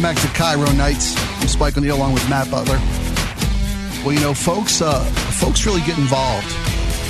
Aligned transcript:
Welcome 0.00 0.16
back 0.16 0.32
to 0.32 0.42
KIRO 0.42 0.76
Nights. 0.78 1.14
I'm 1.42 1.46
Spike 1.46 1.76
O'Neill 1.76 1.94
along 1.94 2.14
with 2.14 2.26
Matt 2.30 2.50
Butler. 2.50 2.78
Well, 4.02 4.14
you 4.14 4.20
know, 4.20 4.32
folks, 4.32 4.80
uh, 4.80 5.04
folks 5.38 5.66
really 5.66 5.82
get 5.82 5.98
involved 5.98 6.50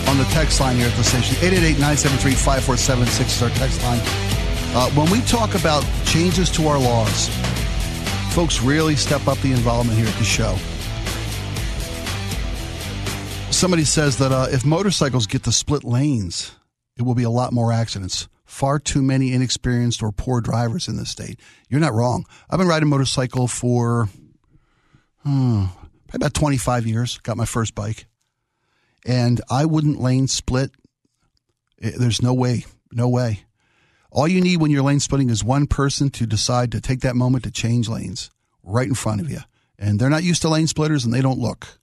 on 0.08 0.18
the 0.18 0.24
text 0.32 0.58
line 0.60 0.74
here 0.74 0.88
at 0.88 0.96
the 0.96 1.04
station. 1.04 1.36
888-973-5476 1.36 3.26
is 3.26 3.42
our 3.44 3.50
text 3.50 3.80
line. 3.84 4.00
Uh, 4.74 4.90
when 4.96 5.08
we 5.08 5.20
talk 5.20 5.54
about 5.54 5.86
changes 6.04 6.50
to 6.50 6.66
our 6.66 6.80
laws, 6.80 7.28
folks 8.34 8.60
really 8.60 8.96
step 8.96 9.28
up 9.28 9.38
the 9.38 9.52
involvement 9.52 9.96
here 9.96 10.08
at 10.08 10.14
the 10.14 10.24
show. 10.24 10.56
Somebody 13.52 13.84
says 13.84 14.16
that 14.16 14.32
uh, 14.32 14.48
if 14.50 14.64
motorcycles 14.64 15.28
get 15.28 15.44
to 15.44 15.52
split 15.52 15.84
lanes, 15.84 16.56
it 16.96 17.02
will 17.02 17.14
be 17.14 17.22
a 17.22 17.30
lot 17.30 17.52
more 17.52 17.70
accidents. 17.70 18.26
Far 18.50 18.80
too 18.80 19.00
many 19.00 19.32
inexperienced 19.32 20.02
or 20.02 20.10
poor 20.10 20.40
drivers 20.40 20.88
in 20.88 20.96
the 20.96 21.06
state. 21.06 21.38
You're 21.68 21.78
not 21.78 21.94
wrong. 21.94 22.26
I've 22.50 22.58
been 22.58 22.66
riding 22.66 22.88
motorcycle 22.88 23.46
for 23.46 24.08
hmm, 25.22 25.66
about 26.12 26.34
25 26.34 26.84
years. 26.84 27.18
Got 27.18 27.36
my 27.36 27.44
first 27.44 27.76
bike. 27.76 28.06
And 29.06 29.40
I 29.48 29.66
wouldn't 29.66 30.00
lane 30.00 30.26
split. 30.26 30.72
There's 31.78 32.20
no 32.20 32.34
way. 32.34 32.64
No 32.90 33.08
way. 33.08 33.44
All 34.10 34.26
you 34.26 34.40
need 34.40 34.60
when 34.60 34.72
you're 34.72 34.82
lane 34.82 34.98
splitting 34.98 35.30
is 35.30 35.44
one 35.44 35.68
person 35.68 36.10
to 36.10 36.26
decide 36.26 36.72
to 36.72 36.80
take 36.80 37.00
that 37.02 37.14
moment 37.14 37.44
to 37.44 37.52
change 37.52 37.88
lanes 37.88 38.30
right 38.64 38.88
in 38.88 38.94
front 38.94 39.20
of 39.20 39.30
you. 39.30 39.38
And 39.78 40.00
they're 40.00 40.10
not 40.10 40.24
used 40.24 40.42
to 40.42 40.48
lane 40.48 40.66
splitters 40.66 41.04
and 41.04 41.14
they 41.14 41.22
don't 41.22 41.38
look. 41.38 41.78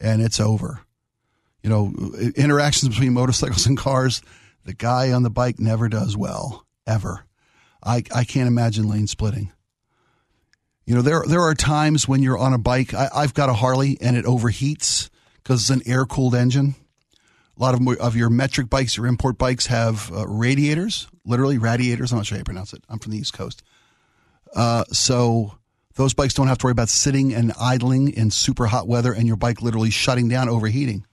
And 0.00 0.22
it's 0.22 0.40
over. 0.40 0.80
You 1.62 1.68
know, 1.68 1.92
interactions 2.34 2.88
between 2.88 3.12
motorcycles 3.12 3.66
and 3.66 3.76
cars, 3.76 4.22
the 4.64 4.74
guy 4.74 5.12
on 5.12 5.22
the 5.22 5.30
bike 5.30 5.58
never 5.58 5.88
does 5.88 6.16
well, 6.16 6.66
ever. 6.86 7.24
I, 7.82 8.02
I 8.14 8.24
can't 8.24 8.48
imagine 8.48 8.88
lane 8.88 9.06
splitting. 9.06 9.52
You 10.84 10.96
know, 10.96 11.02
there 11.02 11.22
there 11.26 11.42
are 11.42 11.54
times 11.54 12.08
when 12.08 12.22
you're 12.22 12.38
on 12.38 12.52
a 12.52 12.58
bike. 12.58 12.92
I, 12.92 13.20
have 13.20 13.34
got 13.34 13.48
a 13.48 13.54
Harley 13.54 13.98
and 14.00 14.16
it 14.16 14.24
overheats 14.24 15.10
because 15.36 15.60
it's 15.60 15.70
an 15.70 15.82
air 15.86 16.04
cooled 16.04 16.34
engine. 16.34 16.74
A 17.56 17.62
lot 17.62 17.74
of 17.74 17.86
of 18.00 18.16
your 18.16 18.30
metric 18.30 18.68
bikes, 18.68 18.96
your 18.96 19.06
import 19.06 19.38
bikes, 19.38 19.66
have 19.66 20.10
uh, 20.12 20.26
radiators, 20.26 21.06
literally 21.24 21.58
radiators. 21.58 22.10
I'm 22.10 22.18
not 22.18 22.26
sure 22.26 22.36
how 22.36 22.40
you 22.40 22.44
pronounce 22.44 22.72
it. 22.72 22.82
I'm 22.88 22.98
from 22.98 23.12
the 23.12 23.18
East 23.18 23.32
Coast, 23.32 23.62
uh, 24.56 24.84
so 24.90 25.54
those 25.94 26.14
bikes 26.14 26.34
don't 26.34 26.48
have 26.48 26.58
to 26.58 26.66
worry 26.66 26.72
about 26.72 26.88
sitting 26.88 27.32
and 27.32 27.52
idling 27.60 28.08
in 28.08 28.30
super 28.30 28.66
hot 28.66 28.88
weather 28.88 29.12
and 29.12 29.26
your 29.26 29.36
bike 29.36 29.62
literally 29.62 29.90
shutting 29.90 30.28
down, 30.28 30.48
overheating. 30.48 31.06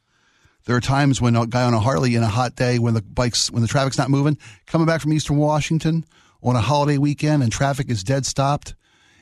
There 0.65 0.75
are 0.75 0.81
times 0.81 1.21
when 1.21 1.35
a 1.35 1.47
guy 1.47 1.63
on 1.63 1.73
a 1.73 1.79
Harley 1.79 2.15
in 2.15 2.23
a 2.23 2.27
hot 2.27 2.55
day 2.55 2.79
when 2.79 2.93
the 2.93 3.01
bikes 3.01 3.49
when 3.51 3.61
the 3.61 3.67
traffic's 3.67 3.97
not 3.97 4.09
moving, 4.09 4.37
coming 4.67 4.87
back 4.87 5.01
from 5.01 5.13
Eastern 5.13 5.37
Washington 5.37 6.05
on 6.43 6.55
a 6.55 6.61
holiday 6.61 6.97
weekend 6.97 7.43
and 7.43 7.51
traffic 7.51 7.89
is 7.89 8.03
dead 8.03 8.25
stopped, 8.25 8.75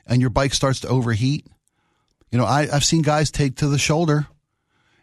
and 0.06 0.20
your 0.20 0.30
bike 0.30 0.54
starts 0.54 0.80
to 0.80 0.88
overheat. 0.88 1.46
You 2.30 2.38
know, 2.38 2.44
I, 2.44 2.68
I've 2.72 2.84
seen 2.84 3.02
guys 3.02 3.30
take 3.30 3.56
to 3.56 3.68
the 3.68 3.78
shoulder 3.78 4.26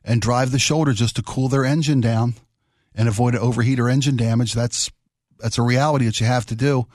and 0.03 0.21
drive 0.21 0.51
the 0.51 0.59
shoulder 0.59 0.93
just 0.93 1.15
to 1.15 1.23
cool 1.23 1.49
their 1.49 1.65
engine 1.65 1.99
down 1.99 2.35
and 2.93 3.07
avoid 3.07 3.33
an 3.33 3.41
overheat 3.41 3.79
or 3.79 3.89
engine 3.89 4.15
damage. 4.15 4.53
That's 4.53 4.91
that's 5.39 5.57
a 5.57 5.63
reality 5.63 6.05
that 6.05 6.19
you 6.19 6.27
have 6.27 6.45
to 6.47 6.55
do. 6.55 6.87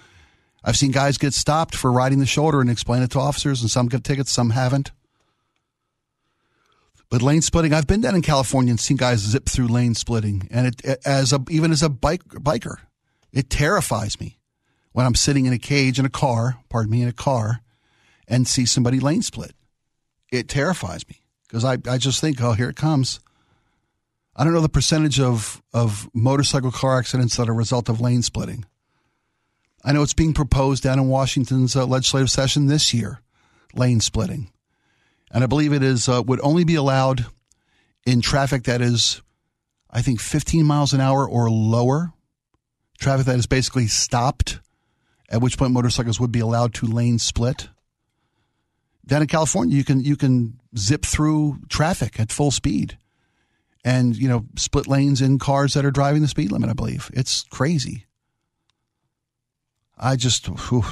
I've 0.62 0.76
seen 0.76 0.92
guys 0.92 1.18
get 1.18 1.34
stopped 1.34 1.74
for 1.74 1.90
riding 1.90 2.18
the 2.18 2.26
shoulder 2.26 2.60
and 2.60 2.70
explain 2.70 3.02
it 3.02 3.10
to 3.12 3.18
officers, 3.18 3.62
and 3.62 3.70
some 3.70 3.88
get 3.88 4.04
tickets, 4.04 4.30
some 4.30 4.50
haven't. 4.50 4.92
But 7.10 7.22
lane 7.22 7.42
splitting, 7.42 7.74
I've 7.74 7.88
been 7.88 8.00
down 8.00 8.14
in 8.14 8.22
California 8.22 8.70
and 8.70 8.78
seen 8.78 8.96
guys 8.96 9.18
zip 9.18 9.48
through 9.48 9.66
lane 9.66 9.94
splitting, 9.94 10.48
and 10.50 10.68
it 10.68 10.84
as 11.04 11.32
a 11.32 11.44
even 11.50 11.72
as 11.72 11.82
a 11.82 11.88
bike 11.88 12.22
biker, 12.24 12.76
it 13.32 13.50
terrifies 13.50 14.18
me 14.20 14.38
when 14.92 15.06
I'm 15.06 15.16
sitting 15.16 15.46
in 15.46 15.52
a 15.52 15.58
cage 15.58 15.98
in 15.98 16.06
a 16.06 16.10
car, 16.10 16.58
pardon 16.68 16.90
me, 16.90 17.02
in 17.02 17.08
a 17.08 17.12
car, 17.12 17.60
and 18.28 18.46
see 18.46 18.64
somebody 18.64 19.00
lane 19.00 19.22
split. 19.22 19.52
It 20.30 20.48
terrifies 20.48 21.06
me 21.08 21.20
because 21.46 21.64
I, 21.64 21.78
I 21.88 21.98
just 21.98 22.20
think, 22.20 22.40
oh, 22.40 22.52
here 22.52 22.68
it 22.68 22.76
comes. 22.76 23.18
I 24.36 24.44
don't 24.44 24.52
know 24.52 24.60
the 24.60 24.68
percentage 24.68 25.18
of, 25.18 25.60
of 25.74 26.08
motorcycle 26.14 26.70
car 26.70 26.98
accidents 26.98 27.36
that 27.36 27.48
are 27.48 27.52
a 27.52 27.56
result 27.56 27.88
of 27.88 28.00
lane 28.00 28.22
splitting. 28.22 28.64
I 29.84 29.92
know 29.92 30.02
it's 30.02 30.14
being 30.14 30.34
proposed 30.34 30.84
down 30.84 30.98
in 30.98 31.08
Washington's 31.08 31.74
uh, 31.74 31.86
legislative 31.86 32.30
session 32.30 32.66
this 32.66 32.94
year, 32.94 33.20
lane 33.74 34.00
splitting. 34.00 34.52
And 35.30 35.44
I 35.44 35.46
believe 35.46 35.72
it 35.72 35.82
is 35.82 36.08
uh, 36.08 36.22
would 36.26 36.40
only 36.42 36.64
be 36.64 36.74
allowed 36.74 37.26
in 38.04 38.20
traffic 38.20 38.64
that 38.64 38.80
is, 38.80 39.22
I 39.90 40.02
think, 40.02 40.20
15 40.20 40.64
miles 40.64 40.92
an 40.92 41.00
hour 41.00 41.28
or 41.28 41.50
lower. 41.50 42.12
Traffic 42.98 43.26
that 43.26 43.38
is 43.38 43.46
basically 43.46 43.86
stopped, 43.86 44.60
at 45.28 45.40
which 45.40 45.56
point 45.56 45.72
motorcycles 45.72 46.20
would 46.20 46.32
be 46.32 46.40
allowed 46.40 46.74
to 46.74 46.86
lane 46.86 47.18
split 47.18 47.68
down 49.10 49.22
in 49.22 49.28
California, 49.28 49.76
you 49.76 49.84
can 49.84 50.00
you 50.00 50.16
can 50.16 50.60
zip 50.78 51.04
through 51.04 51.58
traffic 51.68 52.20
at 52.20 52.30
full 52.30 52.52
speed, 52.52 52.96
and 53.84 54.16
you 54.16 54.28
know 54.28 54.46
split 54.56 54.86
lanes 54.86 55.20
in 55.20 55.38
cars 55.38 55.74
that 55.74 55.84
are 55.84 55.90
driving 55.90 56.22
the 56.22 56.28
speed 56.28 56.52
limit. 56.52 56.70
I 56.70 56.74
believe 56.74 57.10
it's 57.12 57.42
crazy. 57.50 58.06
I 59.98 60.14
just 60.14 60.46
whew, 60.46 60.84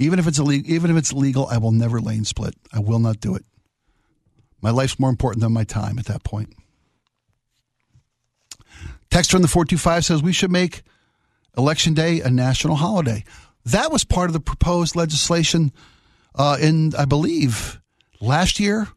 even 0.00 0.18
if 0.18 0.26
it's 0.26 0.38
illegal, 0.38 0.72
even 0.72 0.90
if 0.90 0.96
it's 0.96 1.12
legal, 1.12 1.46
I 1.46 1.58
will 1.58 1.72
never 1.72 2.00
lane 2.00 2.24
split. 2.24 2.54
I 2.72 2.80
will 2.80 2.98
not 2.98 3.20
do 3.20 3.34
it. 3.34 3.44
My 4.62 4.70
life's 4.70 4.98
more 4.98 5.10
important 5.10 5.42
than 5.42 5.52
my 5.52 5.64
time 5.64 5.98
at 5.98 6.06
that 6.06 6.24
point. 6.24 6.54
Text 9.10 9.30
from 9.30 9.42
the 9.42 9.48
425 9.48 10.04
says 10.04 10.22
we 10.22 10.32
should 10.32 10.50
make 10.50 10.82
Election 11.56 11.92
Day 11.92 12.20
a 12.20 12.30
national 12.30 12.76
holiday. 12.76 13.24
That 13.66 13.92
was 13.92 14.04
part 14.04 14.30
of 14.30 14.32
the 14.32 14.40
proposed 14.40 14.96
legislation 14.96 15.70
uh, 16.34 16.56
in, 16.60 16.94
I 16.96 17.04
believe, 17.04 17.78
last 18.20 18.58
year, 18.58 18.88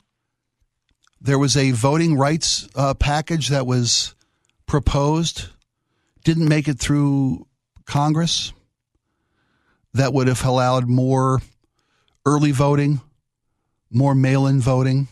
there 1.20 1.40
was 1.40 1.58
a 1.58 1.72
voting 1.72 2.18
rights 2.18 2.70
uh, 2.76 2.94
package 2.94 3.50
that 3.50 3.68
was 3.68 4.16
proposed, 4.68 5.48
didn't 6.24 6.48
make 6.48 6.70
it 6.70 6.80
through 6.80 7.46
Congress, 7.86 8.54
that 9.94 10.14
would 10.14 10.28
have 10.28 10.44
allowed 10.44 10.88
more 10.88 11.42
early 12.26 12.52
voting, 12.52 13.02
more 13.90 14.16
mail 14.16 14.48
in 14.48 14.60
voting, 14.60 15.08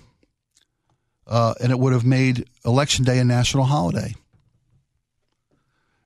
uh, 1.28 1.54
and 1.62 1.72
it 1.72 1.80
would 1.80 1.94
have 1.94 2.06
made 2.06 2.46
Election 2.66 3.06
Day 3.06 3.20
a 3.20 3.24
national 3.24 3.66
holiday. 3.66 4.16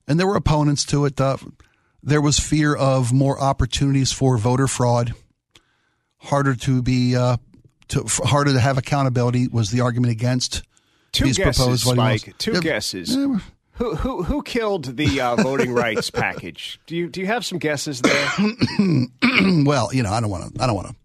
And 0.08 0.20
there 0.20 0.28
were 0.28 0.36
opponents 0.36 0.86
to 0.86 1.06
it. 1.06 1.20
Uh, 1.20 1.38
there 2.04 2.22
was 2.22 2.40
fear 2.40 2.76
of 2.76 3.12
more 3.12 3.42
opportunities 3.42 4.12
for 4.12 4.38
voter 4.38 4.68
fraud 4.68 5.14
harder 6.18 6.56
to 6.56 6.82
be 6.82 7.16
uh, 7.16 7.38
to 7.88 8.04
harder 8.08 8.54
to 8.54 8.60
have 8.60 8.78
accountability 8.78 9.48
was 9.48 9.72
the 9.72 9.82
argument 9.82 10.12
against 10.12 10.64
two 11.12 11.26
these 11.26 11.38
guesses, 11.38 11.58
proposed 11.58 11.84
Spike. 11.84 12.38
Two 12.38 12.54
yeah, 12.54 12.60
guesses. 12.60 13.16
Yeah. 13.16 13.40
Who 13.76 13.96
who 13.96 14.24
who 14.24 14.42
killed 14.44 14.98
the 14.98 15.22
uh, 15.22 15.36
voting 15.36 15.74
rights 15.74 16.10
package? 16.10 16.80
Do 16.86 16.96
you 16.96 17.10
do 17.10 17.22
you 17.22 17.28
have 17.28 17.46
some 17.46 17.60
guesses 17.60 18.02
there? 18.02 18.30
well, 19.66 19.94
you 19.94 20.04
know, 20.04 20.12
I 20.12 20.22
don't 20.22 20.30
want 20.30 20.56
to. 20.56 20.64
I 20.64 20.68
don't 20.68 20.76
want 20.76 20.90
to. 20.90 20.96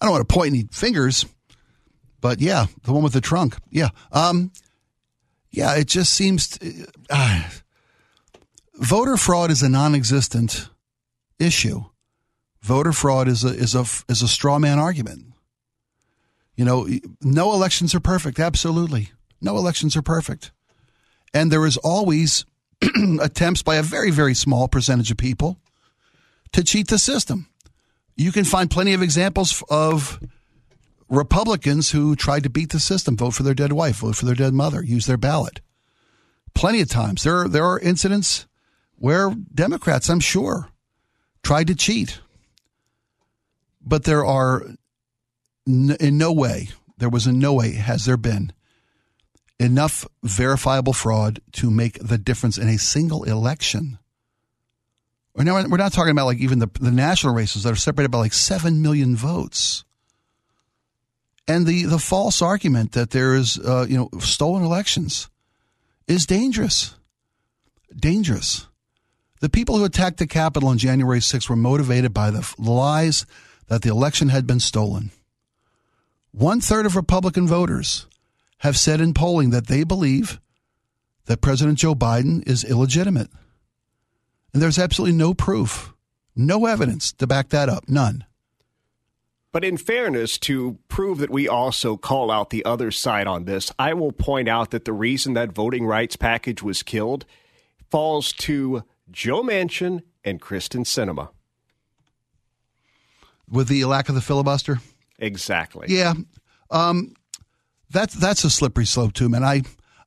I 0.00 0.06
don't 0.06 0.12
want 0.12 0.28
to 0.28 0.32
point 0.34 0.54
any 0.54 0.64
fingers, 0.72 1.24
but 2.20 2.40
yeah, 2.40 2.66
the 2.84 2.92
one 2.92 3.02
with 3.02 3.12
the 3.12 3.20
trunk. 3.20 3.56
Yeah, 3.70 3.90
um, 4.12 4.52
yeah. 5.50 5.76
It 5.76 5.86
just 5.86 6.12
seems 6.12 6.48
to, 6.58 6.86
uh, 7.10 7.48
voter 8.74 9.16
fraud 9.16 9.50
is 9.50 9.62
a 9.62 9.68
non-existent 9.68 10.68
issue 11.38 11.84
voter 12.62 12.92
fraud 12.92 13.28
is 13.28 13.44
a 13.44 13.48
is 13.48 13.74
a 13.74 13.84
is 14.08 14.22
a 14.22 14.28
straw 14.28 14.58
man 14.58 14.78
argument. 14.78 15.26
You 16.56 16.64
know, 16.64 16.88
no 17.20 17.52
elections 17.52 17.94
are 17.94 18.00
perfect. 18.00 18.38
Absolutely, 18.38 19.10
no 19.40 19.56
elections 19.56 19.96
are 19.96 20.02
perfect, 20.02 20.52
and 21.34 21.50
there 21.50 21.66
is 21.66 21.76
always 21.78 22.44
attempts 23.20 23.62
by 23.62 23.76
a 23.76 23.82
very 23.82 24.10
very 24.10 24.34
small 24.34 24.68
percentage 24.68 25.10
of 25.10 25.16
people 25.16 25.58
to 26.52 26.62
cheat 26.62 26.88
the 26.88 26.98
system. 26.98 27.48
You 28.14 28.32
can 28.32 28.44
find 28.44 28.70
plenty 28.70 28.92
of 28.92 29.02
examples 29.02 29.62
of 29.70 30.20
Republicans 31.08 31.90
who 31.90 32.14
tried 32.14 32.42
to 32.42 32.50
beat 32.50 32.70
the 32.70 32.80
system, 32.80 33.16
vote 33.16 33.32
for 33.34 33.42
their 33.42 33.54
dead 33.54 33.72
wife, 33.72 33.96
vote 33.96 34.16
for 34.16 34.26
their 34.26 34.34
dead 34.34 34.52
mother, 34.52 34.82
use 34.82 35.06
their 35.06 35.16
ballot. 35.16 35.60
Plenty 36.54 36.82
of 36.82 36.90
times 36.90 37.22
there 37.22 37.38
are, 37.38 37.48
there 37.48 37.64
are 37.64 37.78
incidents 37.78 38.46
where 38.96 39.34
Democrats, 39.54 40.10
I'm 40.10 40.20
sure, 40.20 40.68
tried 41.42 41.68
to 41.68 41.74
cheat 41.74 42.20
but 43.84 44.04
there 44.04 44.24
are 44.24 44.64
in 45.66 46.18
no 46.18 46.32
way, 46.32 46.70
there 46.98 47.08
was 47.08 47.26
in 47.26 47.38
no 47.38 47.52
way 47.54 47.72
has 47.72 48.04
there 48.04 48.16
been 48.16 48.52
enough 49.58 50.06
verifiable 50.22 50.92
fraud 50.92 51.40
to 51.52 51.70
make 51.70 51.98
the 51.98 52.18
difference 52.18 52.58
in 52.58 52.68
a 52.68 52.78
single 52.78 53.24
election. 53.24 53.98
We're 55.34 55.44
not, 55.44 55.68
we're 55.68 55.76
not 55.78 55.92
talking 55.92 56.10
about 56.10 56.26
like 56.26 56.38
even 56.38 56.58
the, 56.58 56.70
the 56.80 56.90
national 56.90 57.34
races 57.34 57.62
that 57.62 57.72
are 57.72 57.76
separated 57.76 58.10
by 58.10 58.18
like 58.18 58.32
7 58.32 58.82
million 58.82 59.16
votes. 59.16 59.84
And 61.48 61.66
the, 61.66 61.84
the 61.84 61.98
false 61.98 62.42
argument 62.42 62.92
that 62.92 63.10
there 63.10 63.34
is, 63.34 63.58
uh, 63.58 63.86
you 63.88 63.96
know, 63.96 64.10
stolen 64.20 64.62
elections 64.62 65.28
is 66.06 66.26
dangerous. 66.26 66.94
Dangerous. 67.94 68.66
The 69.40 69.48
people 69.48 69.76
who 69.76 69.84
attacked 69.84 70.18
the 70.18 70.26
Capitol 70.26 70.68
on 70.68 70.78
January 70.78 71.18
6th 71.18 71.48
were 71.48 71.56
motivated 71.56 72.14
by 72.14 72.30
the 72.30 72.54
lies 72.58 73.26
that 73.66 73.82
the 73.82 73.90
election 73.90 74.28
had 74.28 74.46
been 74.46 74.60
stolen. 74.60 75.10
One 76.30 76.60
third 76.60 76.86
of 76.86 76.94
Republican 76.94 77.48
voters 77.48 78.06
have 78.62 78.78
said 78.78 79.00
in 79.00 79.12
polling 79.12 79.50
that 79.50 79.66
they 79.66 79.82
believe 79.82 80.40
that 81.26 81.40
President 81.40 81.78
Joe 81.78 81.96
Biden 81.96 82.46
is 82.48 82.62
illegitimate. 82.62 83.28
And 84.52 84.62
there's 84.62 84.78
absolutely 84.78 85.16
no 85.16 85.34
proof, 85.34 85.92
no 86.36 86.66
evidence 86.66 87.12
to 87.14 87.26
back 87.26 87.48
that 87.48 87.68
up, 87.68 87.88
none. 87.88 88.24
But 89.50 89.64
in 89.64 89.76
fairness, 89.76 90.38
to 90.38 90.78
prove 90.86 91.18
that 91.18 91.28
we 91.30 91.48
also 91.48 91.96
call 91.96 92.30
out 92.30 92.50
the 92.50 92.64
other 92.64 92.92
side 92.92 93.26
on 93.26 93.46
this, 93.46 93.72
I 93.80 93.94
will 93.94 94.12
point 94.12 94.48
out 94.48 94.70
that 94.70 94.84
the 94.84 94.92
reason 94.92 95.34
that 95.34 95.50
voting 95.50 95.84
rights 95.84 96.14
package 96.14 96.62
was 96.62 96.84
killed 96.84 97.26
falls 97.90 98.32
to 98.32 98.84
Joe 99.10 99.42
Manchin 99.42 100.02
and 100.24 100.40
Kyrsten 100.40 100.84
Sinema. 100.84 101.30
With 103.50 103.66
the 103.66 103.84
lack 103.86 104.08
of 104.08 104.14
the 104.14 104.22
filibuster? 104.22 104.78
Exactly. 105.18 105.88
Yeah. 105.90 106.14
Um, 106.70 107.14
that's 107.92 108.14
that's 108.14 108.44
a 108.44 108.50
slippery 108.50 108.86
slope 108.86 109.12
too, 109.12 109.28
man. 109.28 109.44
I 109.44 109.62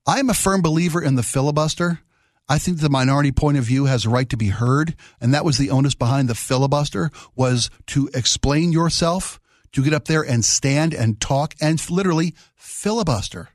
I 0.06 0.20
am 0.20 0.30
a 0.30 0.34
firm 0.34 0.62
believer 0.62 1.02
in 1.02 1.16
the 1.16 1.24
filibuster. 1.24 2.00
I 2.48 2.60
think 2.60 2.80
the 2.80 2.90
minority 2.90 3.32
point 3.32 3.58
of 3.58 3.64
view 3.64 3.86
has 3.86 4.06
a 4.06 4.10
right 4.10 4.30
to 4.30 4.38
be 4.38 4.50
heard, 4.50 4.96
and 5.20 5.34
that 5.34 5.46
was 5.46 5.58
the 5.58 5.72
onus 5.72 5.96
behind 5.96 6.30
the 6.30 6.36
filibuster 6.36 7.10
was 7.36 7.72
to 7.88 8.10
explain 8.14 8.72
yourself, 8.72 9.40
to 9.72 9.84
get 9.84 9.94
up 9.94 10.06
there 10.06 10.22
and 10.22 10.46
stand 10.46 10.94
and 10.94 11.20
talk 11.20 11.56
and 11.60 11.90
literally 11.90 12.36
filibuster. 12.56 13.50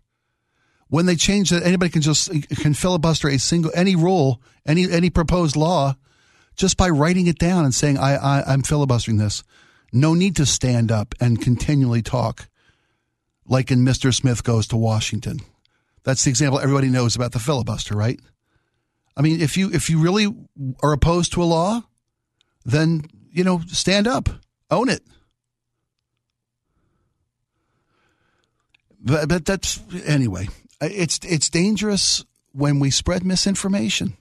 When 0.89 1.07
they 1.07 1.15
change 1.15 1.51
that, 1.51 1.63
anybody 1.63 1.91
can 1.91 2.03
just 2.03 2.31
can 2.57 2.75
filibuster 2.75 3.29
a 3.29 3.39
single 3.39 3.71
any 3.77 3.95
rule, 3.95 4.43
any 4.67 4.91
any 4.91 5.09
proposed 5.09 5.55
law, 5.55 5.95
just 6.57 6.77
by 6.77 6.89
writing 6.89 7.29
it 7.29 7.39
down 7.39 7.65
and 7.65 7.75
saying 7.75 7.97
I, 7.97 8.17
I 8.17 8.53
I'm 8.53 8.63
filibustering 8.63 9.19
this. 9.19 9.45
No 9.93 10.15
need 10.15 10.35
to 10.37 10.47
stand 10.47 10.91
up 10.91 11.15
and 11.21 11.41
continually 11.41 12.03
talk, 12.03 12.49
like 13.51 13.71
in 13.71 13.81
Mr. 13.81 14.15
Smith 14.15 14.43
Goes 14.45 14.67
to 14.69 14.77
Washington. 14.77 15.41
That's 16.05 16.25
the 16.25 16.31
example 16.31 16.61
everybody 16.61 16.89
knows 16.89 17.17
about 17.17 17.33
the 17.33 17.39
filibuster, 17.39 17.95
right? 17.95 18.19
I 19.17 19.21
mean, 19.21 19.43
if 19.43 19.59
you 19.59 19.71
if 19.71 19.91
you 19.91 20.01
really 20.01 20.35
are 20.83 20.93
opposed 20.95 21.33
to 21.35 21.43
a 21.43 21.45
law, 21.45 21.83
then 22.65 23.03
you 23.31 23.45
know, 23.45 23.61
stand 23.67 24.07
up, 24.07 24.29
own 24.71 24.89
it. 24.89 25.03
But, 29.03 29.29
but 29.29 29.45
that's 29.45 29.81
anyway. 30.07 30.49
It's 30.81 31.19
it's 31.23 31.51
dangerous 31.51 32.25
when 32.53 32.79
we 32.79 32.91
spread 32.91 33.25
misinformation. 33.25 34.17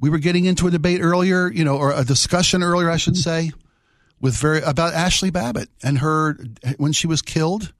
We 0.00 0.10
were 0.10 0.18
getting 0.18 0.44
into 0.44 0.66
a 0.66 0.70
debate 0.70 1.00
earlier, 1.00 1.50
you 1.50 1.64
know, 1.64 1.76
or 1.76 1.92
a 1.92 2.04
discussion 2.04 2.62
earlier, 2.62 2.90
I 2.90 2.96
should 2.96 3.16
say, 3.16 3.52
with 4.20 4.36
very 4.36 4.60
about 4.60 4.92
Ashli 4.92 5.32
Babbitt 5.32 5.70
and 5.82 5.98
her 6.00 6.36
when 6.76 6.92
she 6.92 7.06
was 7.06 7.22
killed 7.22 7.72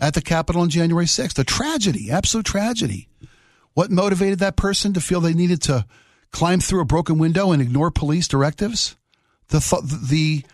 at 0.00 0.14
the 0.14 0.22
Capitol 0.22 0.62
on 0.62 0.70
January 0.70 1.06
6th. 1.06 1.38
A 1.38 1.44
tragedy, 1.44 2.10
absolute 2.10 2.46
tragedy. 2.46 3.08
What 3.74 3.90
motivated 3.90 4.38
that 4.40 4.56
person 4.56 4.92
to 4.92 5.00
feel 5.00 5.20
they 5.20 5.34
needed 5.34 5.62
to 5.62 5.86
climb 6.32 6.60
through 6.60 6.80
a 6.80 6.86
broken 6.86 7.18
window 7.18 7.52
and 7.52 7.62
ignore 7.62 7.90
police 7.90 8.28
directives? 8.28 8.96
The 9.48 9.60
thought, 9.60 9.84
the, 9.84 10.44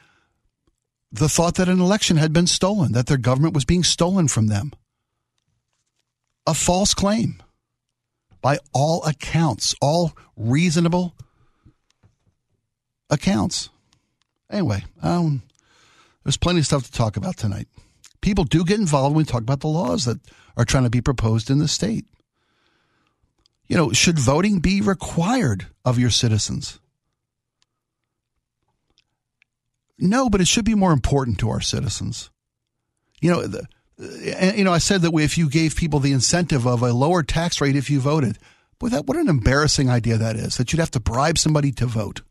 the 1.10 1.28
thought 1.28 1.56
that 1.56 1.68
an 1.68 1.80
election 1.80 2.16
had 2.16 2.32
been 2.32 2.46
stolen, 2.46 2.92
that 2.92 3.06
their 3.06 3.16
government 3.16 3.54
was 3.54 3.64
being 3.64 3.82
stolen 3.82 4.28
from 4.28 4.46
them. 4.48 4.72
A 6.46 6.54
false 6.54 6.92
claim 6.92 7.42
by 8.42 8.58
all 8.74 9.02
accounts, 9.04 9.74
all 9.80 10.12
reasonable 10.36 11.14
accounts. 13.08 13.70
Anyway, 14.50 14.84
um, 15.02 15.42
there's 16.22 16.36
plenty 16.36 16.58
of 16.58 16.66
stuff 16.66 16.84
to 16.84 16.92
talk 16.92 17.16
about 17.16 17.38
tonight 17.38 17.68
people 18.24 18.44
do 18.44 18.64
get 18.64 18.80
involved 18.80 19.14
when 19.14 19.24
we 19.24 19.30
talk 19.30 19.42
about 19.42 19.60
the 19.60 19.68
laws 19.68 20.06
that 20.06 20.18
are 20.56 20.64
trying 20.64 20.84
to 20.84 20.90
be 20.90 21.02
proposed 21.02 21.50
in 21.50 21.58
the 21.58 21.68
state. 21.68 22.06
You 23.66 23.76
know, 23.76 23.92
should 23.92 24.18
voting 24.18 24.60
be 24.60 24.80
required 24.80 25.66
of 25.84 25.98
your 25.98 26.10
citizens? 26.10 26.80
No, 29.98 30.28
but 30.28 30.40
it 30.40 30.48
should 30.48 30.64
be 30.64 30.74
more 30.74 30.92
important 30.92 31.38
to 31.40 31.50
our 31.50 31.60
citizens. 31.60 32.30
You 33.20 33.30
know, 33.30 33.46
the, 33.46 33.66
eh, 34.00 34.54
you 34.56 34.64
know, 34.64 34.72
I 34.72 34.78
said 34.78 35.02
that 35.02 35.14
if 35.14 35.36
you 35.38 35.48
gave 35.48 35.76
people 35.76 36.00
the 36.00 36.12
incentive 36.12 36.66
of 36.66 36.82
a 36.82 36.92
lower 36.92 37.22
tax 37.22 37.60
rate 37.60 37.76
if 37.76 37.90
you 37.90 38.00
voted, 38.00 38.38
boy, 38.78 38.88
that 38.88 39.06
what 39.06 39.18
an 39.18 39.28
embarrassing 39.28 39.90
idea 39.90 40.16
that 40.16 40.36
is. 40.36 40.56
That 40.56 40.72
you'd 40.72 40.80
have 40.80 40.90
to 40.92 41.00
bribe 41.00 41.38
somebody 41.38 41.72
to 41.72 41.86
vote 41.86 42.22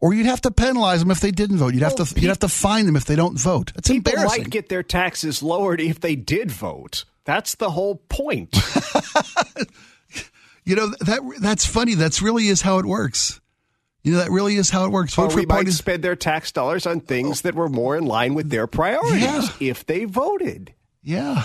or 0.00 0.14
you'd 0.14 0.26
have 0.26 0.40
to 0.42 0.50
penalize 0.50 1.00
them 1.00 1.10
if 1.10 1.20
they 1.20 1.30
didn't 1.30 1.58
vote. 1.58 1.74
You'd 1.74 1.82
have 1.82 1.96
to 1.96 2.20
you'd 2.20 2.28
have 2.28 2.38
to 2.40 2.48
fine 2.48 2.86
them 2.86 2.96
if 2.96 3.04
they 3.04 3.16
don't 3.16 3.38
vote. 3.38 3.72
It's 3.76 3.88
people 3.88 4.12
embarrassing. 4.12 4.44
might 4.44 4.50
get 4.50 4.68
their 4.68 4.82
taxes 4.82 5.42
lowered 5.42 5.80
if 5.80 6.00
they 6.00 6.16
did 6.16 6.50
vote. 6.50 7.04
That's 7.24 7.56
the 7.56 7.70
whole 7.70 7.96
point. 8.08 8.54
you 10.64 10.76
know 10.76 10.88
that 11.00 11.20
that's 11.40 11.66
funny. 11.66 11.94
That's 11.94 12.22
really 12.22 12.48
is 12.48 12.62
how 12.62 12.78
it 12.78 12.86
works. 12.86 13.40
You 14.02 14.12
know 14.12 14.18
that 14.18 14.30
really 14.30 14.56
is 14.56 14.70
how 14.70 14.84
it 14.84 14.92
works. 14.92 15.14
Vote 15.14 15.32
or 15.32 15.36
we 15.36 15.46
might 15.46 15.68
spend 15.70 16.04
their 16.04 16.16
tax 16.16 16.52
dollars 16.52 16.86
on 16.86 17.00
things 17.00 17.42
that 17.42 17.54
were 17.54 17.68
more 17.68 17.96
in 17.96 18.04
line 18.04 18.34
with 18.34 18.50
their 18.50 18.66
priorities 18.66 19.22
yeah. 19.22 19.48
if 19.60 19.86
they 19.86 20.04
voted. 20.04 20.74
Yeah. 21.02 21.44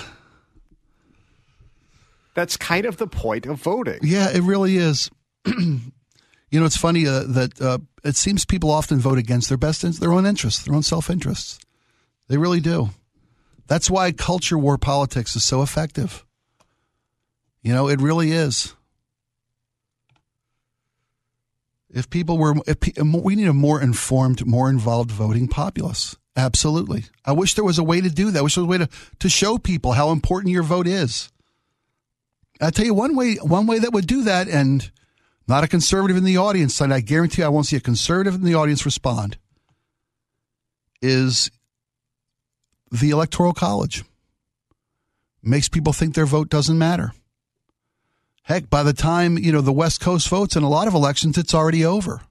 That's 2.34 2.56
kind 2.56 2.86
of 2.86 2.98
the 2.98 3.08
point 3.08 3.46
of 3.46 3.62
voting. 3.62 4.00
Yeah, 4.04 4.30
it 4.30 4.42
really 4.42 4.78
is. 4.78 5.10
You 6.52 6.60
know, 6.60 6.66
it's 6.66 6.78
funny 6.78 7.08
uh, 7.08 7.24
that 7.30 7.62
uh, 7.62 7.78
it 8.04 8.16
seems 8.16 8.46
people 8.46 8.72
often 8.72 9.00
vote 9.00 9.18
against 9.18 9.50
their 9.50 9.58
best, 9.58 9.82
their 10.00 10.14
own 10.14 10.26
interests, 10.26 10.64
their 10.64 10.76
own 10.76 10.84
self 10.84 11.10
interests. 11.10 11.60
They 12.28 12.38
really 12.38 12.62
do. 12.62 12.90
That's 13.68 13.90
why 13.90 14.12
culture 14.12 14.58
war 14.58 14.78
politics 14.78 15.36
is 15.36 15.44
so 15.44 15.62
effective. 15.62 16.26
You 17.62 17.74
know, 17.74 17.88
it 17.88 18.02
really 18.02 18.32
is. 18.32 18.76
If 21.90 22.10
people 22.10 22.38
were, 22.38 22.56
if, 22.66 22.78
we 23.04 23.36
need 23.36 23.48
a 23.48 23.54
more 23.54 23.82
informed, 23.82 24.46
more 24.46 24.70
involved 24.70 25.12
voting 25.12 25.48
populace. 25.48 26.16
Absolutely. 26.36 27.06
I 27.26 27.34
wish 27.34 27.56
there 27.56 27.66
was 27.66 27.78
a 27.78 27.84
way 27.84 28.00
to 28.00 28.10
do 28.10 28.32
that. 28.32 28.40
I 28.40 28.42
wish 28.42 28.56
there 28.56 28.64
was 28.64 28.70
a 28.70 28.80
way 28.80 28.86
to, 28.86 28.90
to 29.20 29.30
show 29.30 29.58
people 29.58 29.92
how 29.92 30.12
important 30.12 30.54
your 30.54 30.64
vote 30.64 30.88
is. 30.88 31.30
I'll 32.62 32.72
tell 32.72 32.86
you 32.86 32.94
one 32.94 33.16
way, 33.16 33.36
one 33.36 33.68
way 33.68 33.80
that 33.80 33.92
would 33.92 34.08
do 34.08 34.24
that, 34.24 34.48
and 34.48 34.90
not 35.48 35.64
a 35.64 35.68
conservative 35.68 36.18
in 36.18 36.24
the 36.24 36.38
audience, 36.38 36.80
and 36.82 36.94
I 36.94 37.02
guarantee 37.02 37.44
I 37.44 37.50
won't 37.50 37.66
see 37.66 37.76
a 37.76 37.82
conservative 37.82 38.36
in 38.36 38.44
the 38.44 38.56
audience 38.56 38.86
respond, 38.86 39.38
is 41.02 41.52
the 42.92 43.10
Electoral 43.10 43.54
College. 43.54 44.04
Makes 45.44 45.70
people 45.70 45.94
think 45.94 46.14
their 46.14 46.26
vote 46.26 46.50
doesn't 46.50 46.78
matter. 46.78 47.14
Heck, 48.44 48.70
by 48.70 48.84
the 48.84 48.94
time, 48.94 49.38
you 49.38 49.52
know, 49.52 49.62
the 49.62 49.72
West 49.72 50.02
Coast 50.02 50.28
votes 50.30 50.56
in 50.56 50.64
a 50.64 50.70
lot 50.70 50.88
of 50.88 50.94
elections, 50.94 51.38
it's 51.38 51.54
already 51.54 51.86
over. 51.86 52.22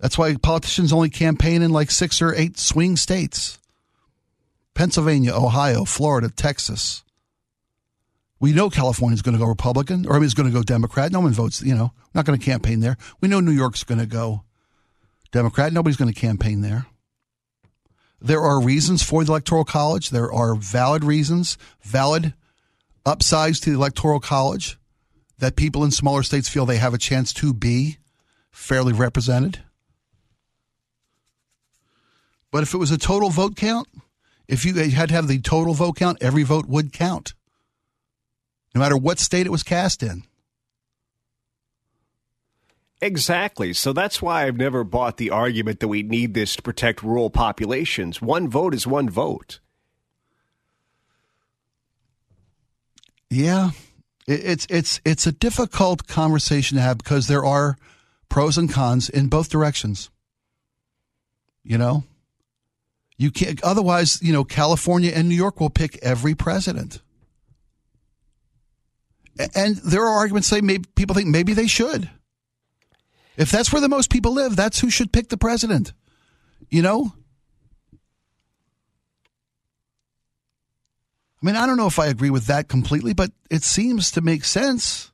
That's 0.00 0.18
why 0.18 0.34
politicians 0.34 0.92
only 0.92 1.10
campaign 1.10 1.62
in 1.62 1.70
like 1.70 1.90
six 1.90 2.20
or 2.20 2.34
eight 2.34 2.58
swing 2.58 2.96
states 2.96 3.58
Pennsylvania, 4.74 5.32
Ohio, 5.34 5.84
Florida, 5.84 6.28
Texas. 6.28 7.04
We 8.42 8.52
know 8.52 8.70
California's 8.70 9.22
going 9.22 9.34
to 9.34 9.38
go 9.38 9.46
Republican, 9.46 10.04
or 10.04 10.14
I 10.14 10.16
mean, 10.16 10.24
it's 10.24 10.34
going 10.34 10.50
to 10.50 10.52
go 10.52 10.64
Democrat. 10.64 11.12
No 11.12 11.20
one 11.20 11.30
votes, 11.30 11.62
you 11.62 11.76
know, 11.76 11.92
not 12.12 12.24
going 12.24 12.36
to 12.36 12.44
campaign 12.44 12.80
there. 12.80 12.96
We 13.20 13.28
know 13.28 13.38
New 13.38 13.52
York's 13.52 13.84
going 13.84 14.00
to 14.00 14.06
go 14.06 14.42
Democrat. 15.30 15.72
Nobody's 15.72 15.96
going 15.96 16.12
to 16.12 16.20
campaign 16.20 16.60
there. 16.60 16.86
There 18.20 18.40
are 18.40 18.60
reasons 18.60 19.00
for 19.00 19.22
the 19.22 19.30
Electoral 19.30 19.64
College. 19.64 20.10
There 20.10 20.32
are 20.32 20.56
valid 20.56 21.04
reasons, 21.04 21.56
valid 21.82 22.34
upsides 23.06 23.60
to 23.60 23.70
the 23.70 23.76
Electoral 23.76 24.18
College 24.18 24.76
that 25.38 25.54
people 25.54 25.84
in 25.84 25.92
smaller 25.92 26.24
states 26.24 26.48
feel 26.48 26.66
they 26.66 26.78
have 26.78 26.94
a 26.94 26.98
chance 26.98 27.32
to 27.34 27.54
be 27.54 27.98
fairly 28.50 28.92
represented. 28.92 29.60
But 32.50 32.64
if 32.64 32.74
it 32.74 32.78
was 32.78 32.90
a 32.90 32.98
total 32.98 33.30
vote 33.30 33.54
count, 33.54 33.86
if 34.48 34.64
you 34.64 34.74
had 34.74 35.10
to 35.10 35.14
have 35.14 35.28
the 35.28 35.38
total 35.38 35.74
vote 35.74 35.94
count, 35.94 36.18
every 36.20 36.42
vote 36.42 36.66
would 36.66 36.92
count 36.92 37.34
no 38.74 38.80
matter 38.80 38.96
what 38.96 39.18
state 39.18 39.46
it 39.46 39.52
was 39.52 39.62
cast 39.62 40.02
in. 40.02 40.24
Exactly. 43.02 43.72
So 43.72 43.92
that's 43.92 44.22
why 44.22 44.46
I've 44.46 44.56
never 44.56 44.84
bought 44.84 45.16
the 45.16 45.30
argument 45.30 45.80
that 45.80 45.88
we 45.88 46.04
need 46.04 46.34
this 46.34 46.54
to 46.54 46.62
protect 46.62 47.02
rural 47.02 47.30
populations. 47.30 48.22
One 48.22 48.48
vote 48.48 48.74
is 48.74 48.86
one 48.86 49.10
vote. 49.10 49.58
Yeah. 53.28 53.70
It's 54.28 54.68
it's 54.70 55.00
it's 55.04 55.26
a 55.26 55.32
difficult 55.32 56.06
conversation 56.06 56.76
to 56.76 56.82
have 56.82 56.98
because 56.98 57.26
there 57.26 57.44
are 57.44 57.76
pros 58.28 58.56
and 58.56 58.72
cons 58.72 59.08
in 59.08 59.26
both 59.26 59.50
directions. 59.50 60.08
You 61.64 61.78
know? 61.78 62.04
You 63.16 63.32
can't 63.32 63.60
otherwise, 63.64 64.22
you 64.22 64.32
know, 64.32 64.44
California 64.44 65.10
and 65.12 65.28
New 65.28 65.34
York 65.34 65.58
will 65.58 65.70
pick 65.70 65.98
every 66.02 66.36
president. 66.36 67.02
And 69.54 69.76
there 69.76 70.02
are 70.02 70.18
arguments 70.18 70.48
say 70.48 70.60
maybe 70.60 70.84
people 70.94 71.14
think 71.14 71.28
maybe 71.28 71.54
they 71.54 71.66
should. 71.66 72.10
If 73.36 73.50
that's 73.50 73.72
where 73.72 73.80
the 73.80 73.88
most 73.88 74.10
people 74.10 74.32
live, 74.32 74.56
that's 74.56 74.80
who 74.80 74.90
should 74.90 75.12
pick 75.12 75.28
the 75.28 75.38
president. 75.38 75.92
You 76.68 76.82
know? 76.82 77.12
I 81.42 81.46
mean, 81.46 81.56
I 81.56 81.66
don't 81.66 81.76
know 81.76 81.86
if 81.86 81.98
I 81.98 82.06
agree 82.06 82.30
with 82.30 82.46
that 82.46 82.68
completely, 82.68 83.14
but 83.14 83.32
it 83.50 83.62
seems 83.62 84.12
to 84.12 84.20
make 84.20 84.44
sense. 84.44 85.11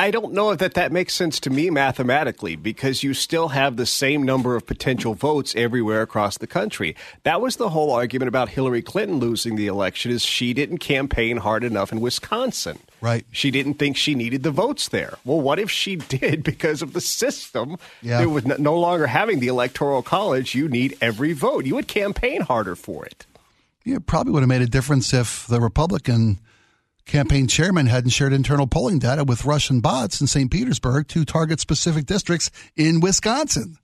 I 0.00 0.12
don't 0.12 0.32
know 0.32 0.54
that 0.54 0.74
that 0.74 0.92
makes 0.92 1.12
sense 1.12 1.40
to 1.40 1.50
me 1.50 1.70
mathematically 1.70 2.54
because 2.54 3.02
you 3.02 3.14
still 3.14 3.48
have 3.48 3.76
the 3.76 3.84
same 3.84 4.22
number 4.22 4.54
of 4.54 4.64
potential 4.64 5.14
votes 5.14 5.56
everywhere 5.56 6.02
across 6.02 6.38
the 6.38 6.46
country. 6.46 6.94
That 7.24 7.40
was 7.40 7.56
the 7.56 7.70
whole 7.70 7.90
argument 7.90 8.28
about 8.28 8.48
Hillary 8.48 8.80
Clinton 8.80 9.16
losing 9.16 9.56
the 9.56 9.66
election 9.66 10.12
is 10.12 10.22
she 10.22 10.54
didn't 10.54 10.78
campaign 10.78 11.38
hard 11.38 11.64
enough 11.64 11.90
in 11.90 12.00
Wisconsin. 12.00 12.78
Right. 13.00 13.26
She 13.32 13.50
didn't 13.50 13.74
think 13.74 13.96
she 13.96 14.14
needed 14.14 14.44
the 14.44 14.52
votes 14.52 14.86
there. 14.88 15.18
Well, 15.24 15.40
what 15.40 15.58
if 15.58 15.68
she 15.68 15.96
did 15.96 16.44
because 16.44 16.80
of 16.80 16.92
the 16.92 17.00
system? 17.00 17.76
Yeah. 18.00 18.22
It 18.22 18.26
was 18.26 18.46
no 18.46 18.78
longer 18.78 19.08
having 19.08 19.40
the 19.40 19.48
electoral 19.48 20.02
college, 20.02 20.54
you 20.54 20.68
need 20.68 20.96
every 21.00 21.32
vote. 21.32 21.66
You 21.66 21.74
would 21.74 21.88
campaign 21.88 22.42
harder 22.42 22.76
for 22.76 23.04
it. 23.04 23.26
Yeah, 23.84 23.96
it 23.96 24.06
probably 24.06 24.32
would 24.32 24.42
have 24.42 24.48
made 24.48 24.62
a 24.62 24.66
difference 24.66 25.12
if 25.12 25.44
the 25.48 25.60
Republican 25.60 26.38
campaign 27.08 27.48
chairman 27.48 27.86
hadn't 27.86 28.10
shared 28.10 28.32
internal 28.32 28.68
polling 28.68 29.00
data 29.00 29.24
with 29.24 29.44
Russian 29.44 29.80
bots 29.80 30.20
in 30.20 30.28
St. 30.28 30.50
Petersburg 30.50 31.08
to 31.08 31.24
target 31.24 31.58
specific 31.58 32.06
districts 32.06 32.50
in 32.76 33.00
Wisconsin. 33.00 33.76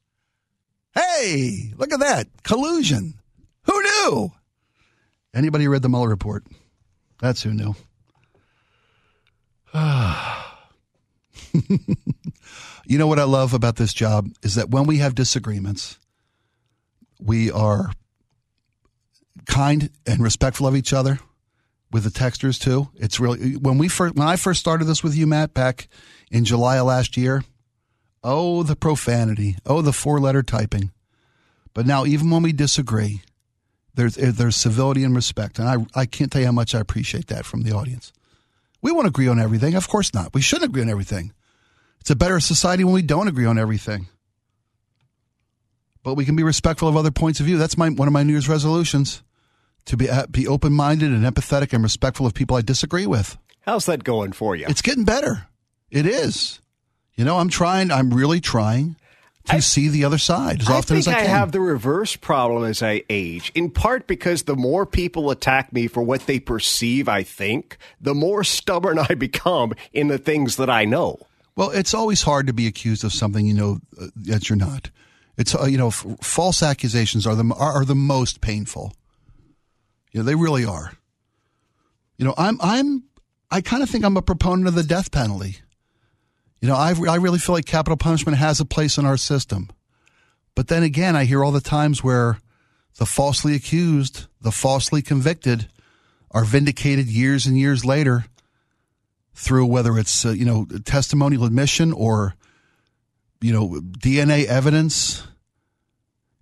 Hey, 0.94 1.72
look 1.76 1.92
at 1.92 1.98
that 2.00 2.28
collusion. 2.44 3.14
Who 3.64 3.82
knew? 3.82 4.30
Anybody 5.34 5.66
read 5.66 5.82
the 5.82 5.88
Mueller 5.88 6.08
report? 6.08 6.44
That's 7.20 7.42
who 7.42 7.52
knew. 7.52 7.74
you 12.86 12.98
know 12.98 13.08
what 13.08 13.18
I 13.18 13.24
love 13.24 13.54
about 13.54 13.74
this 13.76 13.92
job 13.92 14.28
is 14.42 14.54
that 14.54 14.70
when 14.70 14.84
we 14.84 14.98
have 14.98 15.16
disagreements, 15.16 15.98
we 17.20 17.50
are 17.50 17.90
kind 19.46 19.90
and 20.06 20.20
respectful 20.20 20.68
of 20.68 20.76
each 20.76 20.92
other 20.92 21.18
with 21.94 22.02
the 22.02 22.10
texters 22.10 22.60
too. 22.60 22.88
It's 22.96 23.20
really 23.20 23.52
when 23.54 23.78
we 23.78 23.86
first 23.86 24.16
when 24.16 24.26
I 24.26 24.34
first 24.34 24.58
started 24.58 24.86
this 24.86 25.04
with 25.04 25.14
you, 25.14 25.28
Matt, 25.28 25.54
back 25.54 25.86
in 26.28 26.44
July 26.44 26.76
of 26.76 26.86
last 26.86 27.16
year. 27.16 27.44
Oh, 28.24 28.64
the 28.64 28.74
profanity. 28.74 29.58
Oh, 29.64 29.80
the 29.80 29.92
four 29.92 30.18
letter 30.18 30.42
typing. 30.42 30.90
But 31.72 31.86
now, 31.86 32.04
even 32.04 32.30
when 32.30 32.42
we 32.42 32.52
disagree, 32.52 33.22
there's 33.94 34.18
eh, 34.18 34.32
there's 34.34 34.56
civility 34.56 35.04
and 35.04 35.14
respect, 35.14 35.60
and 35.60 35.68
I 35.68 35.76
I 35.94 36.04
can't 36.04 36.32
tell 36.32 36.40
you 36.40 36.48
how 36.48 36.52
much 36.52 36.74
I 36.74 36.80
appreciate 36.80 37.28
that 37.28 37.46
from 37.46 37.62
the 37.62 37.70
audience. 37.70 38.12
We 38.82 38.90
won't 38.90 39.06
agree 39.06 39.28
on 39.28 39.38
everything, 39.38 39.76
of 39.76 39.88
course 39.88 40.12
not. 40.12 40.34
We 40.34 40.40
shouldn't 40.40 40.70
agree 40.70 40.82
on 40.82 40.90
everything. 40.90 41.32
It's 42.00 42.10
a 42.10 42.16
better 42.16 42.40
society 42.40 42.82
when 42.82 42.94
we 42.94 43.02
don't 43.02 43.28
agree 43.28 43.46
on 43.46 43.56
everything. 43.56 44.08
But 46.02 46.14
we 46.14 46.24
can 46.24 46.34
be 46.34 46.42
respectful 46.42 46.88
of 46.88 46.96
other 46.96 47.12
points 47.12 47.38
of 47.38 47.46
view. 47.46 47.56
That's 47.56 47.78
my 47.78 47.88
one 47.88 48.08
of 48.08 48.12
my 48.12 48.24
New 48.24 48.32
Year's 48.32 48.48
resolutions 48.48 49.22
to 49.86 49.96
be 49.96 50.08
uh, 50.08 50.26
be 50.26 50.46
open 50.46 50.72
minded 50.72 51.12
and 51.12 51.24
empathetic 51.24 51.72
and 51.72 51.82
respectful 51.82 52.26
of 52.26 52.34
people 52.34 52.56
I 52.56 52.62
disagree 52.62 53.06
with. 53.06 53.36
How's 53.62 53.86
that 53.86 54.04
going 54.04 54.32
for 54.32 54.54
you? 54.54 54.66
It's 54.68 54.82
getting 54.82 55.04
better. 55.04 55.46
It 55.90 56.06
is. 56.06 56.60
You 57.14 57.24
know, 57.24 57.38
I'm 57.38 57.48
trying. 57.48 57.90
I'm 57.90 58.12
really 58.12 58.40
trying 58.40 58.96
to 59.46 59.56
I, 59.56 59.58
see 59.60 59.88
the 59.88 60.04
other 60.04 60.18
side 60.18 60.62
as 60.62 60.70
often 60.70 60.96
as 60.96 61.06
I 61.06 61.12
can. 61.12 61.18
I 61.18 61.22
think 61.22 61.34
I 61.34 61.38
have 61.38 61.52
the 61.52 61.60
reverse 61.60 62.16
problem 62.16 62.64
as 62.64 62.82
I 62.82 63.02
age, 63.08 63.52
in 63.54 63.70
part 63.70 64.06
because 64.06 64.44
the 64.44 64.56
more 64.56 64.86
people 64.86 65.30
attack 65.30 65.72
me 65.72 65.86
for 65.86 66.02
what 66.02 66.26
they 66.26 66.40
perceive 66.40 67.08
I 67.08 67.22
think, 67.22 67.76
the 68.00 68.14
more 68.14 68.42
stubborn 68.42 68.98
I 69.08 69.14
become 69.14 69.74
in 69.92 70.08
the 70.08 70.18
things 70.18 70.56
that 70.56 70.70
I 70.70 70.84
know. 70.84 71.18
Well, 71.56 71.70
it's 71.70 71.94
always 71.94 72.22
hard 72.22 72.48
to 72.48 72.52
be 72.52 72.66
accused 72.66 73.04
of 73.04 73.12
something 73.12 73.46
you 73.46 73.54
know 73.54 73.78
uh, 74.00 74.06
that 74.16 74.48
you're 74.48 74.56
not. 74.56 74.90
It's 75.36 75.54
uh, 75.54 75.64
you 75.64 75.78
know, 75.78 75.88
f- 75.88 76.06
false 76.20 76.62
accusations 76.62 77.26
are 77.26 77.34
the 77.34 77.54
are, 77.54 77.72
are 77.82 77.84
the 77.84 77.94
most 77.94 78.40
painful. 78.40 78.92
Know, 80.14 80.22
they 80.22 80.34
really 80.34 80.64
are. 80.64 80.92
You 82.18 82.24
know, 82.24 82.34
I'm 82.38 82.58
I'm 82.60 83.04
I 83.50 83.60
kind 83.60 83.82
of 83.82 83.90
think 83.90 84.04
I'm 84.04 84.16
a 84.16 84.22
proponent 84.22 84.68
of 84.68 84.74
the 84.74 84.82
death 84.82 85.10
penalty. 85.10 85.58
You 86.60 86.68
know, 86.68 86.76
I 86.76 86.94
I 87.08 87.16
really 87.16 87.38
feel 87.38 87.54
like 87.54 87.66
capital 87.66 87.96
punishment 87.96 88.38
has 88.38 88.60
a 88.60 88.64
place 88.64 88.96
in 88.96 89.06
our 89.06 89.16
system. 89.16 89.70
But 90.54 90.68
then 90.68 90.82
again, 90.82 91.16
I 91.16 91.24
hear 91.24 91.44
all 91.44 91.52
the 91.52 91.60
times 91.60 92.04
where 92.04 92.38
the 92.96 93.06
falsely 93.06 93.54
accused, 93.54 94.26
the 94.40 94.52
falsely 94.52 95.02
convicted 95.02 95.68
are 96.30 96.44
vindicated 96.44 97.06
years 97.06 97.46
and 97.46 97.58
years 97.58 97.84
later 97.84 98.26
through 99.34 99.66
whether 99.66 99.98
it's 99.98 100.24
uh, 100.24 100.30
you 100.30 100.44
know 100.44 100.66
testimonial 100.84 101.44
admission 101.44 101.92
or 101.92 102.34
you 103.40 103.52
know 103.52 103.80
DNA 103.98 104.44
evidence 104.46 105.26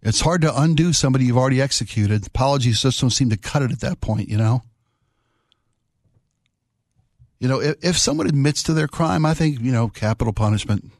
it's 0.02 0.20
hard 0.20 0.42
to 0.42 0.60
undo 0.60 0.92
somebody 0.92 1.26
you've 1.26 1.38
already 1.38 1.62
executed. 1.62 2.26
Apology 2.26 2.72
systems 2.72 3.16
seem 3.16 3.30
to 3.30 3.36
cut 3.36 3.62
it 3.62 3.70
at 3.70 3.80
that 3.80 4.00
point, 4.00 4.28
you 4.28 4.36
know? 4.36 4.62
You 7.38 7.48
know, 7.48 7.60
if, 7.60 7.76
if 7.82 7.98
someone 7.98 8.26
admits 8.26 8.64
to 8.64 8.72
their 8.72 8.88
crime, 8.88 9.24
I 9.24 9.34
think, 9.34 9.60
you 9.60 9.72
know, 9.72 9.88
capital 9.88 10.32
punishment. 10.32 10.90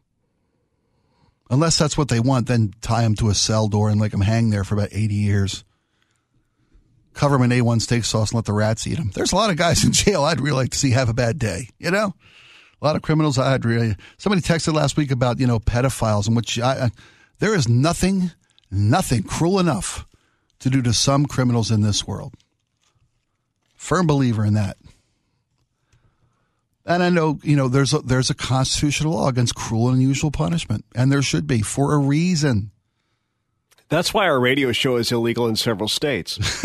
Unless 1.51 1.79
that's 1.79 1.99
what 1.99 2.09
they 2.09 2.21
want, 2.21 2.47
then 2.47 2.73
tie 2.81 3.03
them 3.03 3.15
to 3.17 3.29
a 3.29 3.35
cell 3.35 3.69
door 3.69 3.91
and 3.91 4.01
let 4.01 4.13
them 4.13 4.21
hang 4.21 4.51
there 4.51 4.65
for 4.65 4.75
about 4.75 4.89
80 4.93 5.15
years. 5.15 5.65
Cover 7.13 7.37
them 7.37 7.51
in 7.51 7.59
A1 7.59 7.83
steak 7.83 8.05
sauce 8.05 8.31
and 8.31 8.37
let 8.37 8.47
the 8.47 8.53
rats 8.53 8.87
eat 8.87 8.97
them. 8.97 9.11
There's 9.15 9.33
a 9.33 9.37
lot 9.37 9.51
of 9.51 9.57
guys 9.57 9.85
in 9.85 9.93
jail 9.93 10.25
I'd 10.25 10.41
really 10.41 10.57
like 10.57 10.71
to 10.71 10.79
see 10.79 10.91
have 10.91 11.09
a 11.09 11.15
bad 11.15 11.39
day, 11.39 11.69
you 11.79 11.91
know? 11.91 12.15
A 12.81 12.85
lot 12.85 12.97
of 12.97 13.03
criminals 13.03 13.39
I'd 13.39 13.65
really. 13.65 13.97
Somebody 14.17 14.43
texted 14.43 14.75
last 14.75 14.97
week 14.97 15.11
about, 15.11 15.39
you 15.39 15.47
know, 15.47 15.59
pedophiles 15.59 16.27
and 16.27 16.35
which 16.35 16.59
I, 16.59 16.87
I 16.87 16.91
there 17.39 17.55
is 17.55 17.69
nothing 17.69 18.31
nothing 18.73 19.23
cruel 19.23 19.59
enough 19.59 20.07
to 20.59 20.71
do 20.71 20.81
to 20.83 20.93
some 20.93 21.27
criminals 21.27 21.71
in 21.71 21.83
this 21.83 22.07
world. 22.07 22.35
Firm 23.77 24.07
believer 24.07 24.45
in 24.45 24.55
that. 24.55 24.77
And 26.85 27.03
I 27.03 27.11
know, 27.11 27.39
you 27.43 27.55
know, 27.55 27.69
there's 27.69 27.93
a, 27.93 27.99
there's 28.01 28.31
a 28.31 28.35
constitutional 28.35 29.15
law 29.15 29.29
against 29.29 29.55
cruel 29.55 29.89
and 29.89 29.97
unusual 29.99 30.31
punishment, 30.31 30.85
and 30.95 31.13
there 31.13 31.23
should 31.23 31.47
be 31.47 31.63
for 31.63 31.95
a 31.95 31.99
reason. 31.99 32.71
That's 33.89 34.15
why 34.15 34.27
our 34.27 34.41
radio 34.41 34.73
show 34.73 34.97
is 34.97 35.13
illegal 35.13 35.47
in 35.47 35.55
several 35.55 35.89
states. 35.89 36.39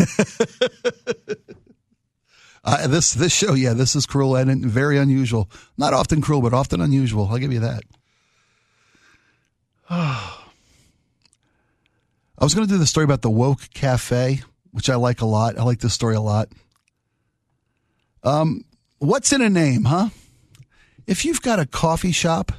uh, 2.64 2.86
this 2.88 3.12
this 3.14 3.32
show, 3.32 3.54
yeah, 3.54 3.74
this 3.74 3.94
is 3.94 4.06
cruel 4.06 4.34
and 4.34 4.64
very 4.64 4.96
unusual. 4.96 5.48
Not 5.76 5.92
often 5.92 6.20
cruel, 6.20 6.40
but 6.40 6.54
often 6.54 6.80
unusual. 6.80 7.28
I'll 7.30 7.38
give 7.38 7.52
you 7.52 7.60
that. 7.60 7.82
I 12.40 12.44
was 12.44 12.54
going 12.54 12.66
to 12.66 12.72
do 12.72 12.78
the 12.78 12.86
story 12.86 13.04
about 13.04 13.22
the 13.22 13.30
woke 13.30 13.68
cafe, 13.74 14.42
which 14.70 14.88
I 14.88 14.94
like 14.94 15.20
a 15.20 15.26
lot. 15.26 15.58
I 15.58 15.64
like 15.64 15.80
this 15.80 15.92
story 15.92 16.14
a 16.14 16.20
lot. 16.20 16.48
Um, 18.22 18.64
what's 18.98 19.32
in 19.32 19.42
a 19.42 19.50
name, 19.50 19.84
huh? 19.84 20.10
If 21.06 21.24
you've 21.24 21.42
got 21.42 21.58
a 21.58 21.66
coffee 21.66 22.12
shop 22.12 22.52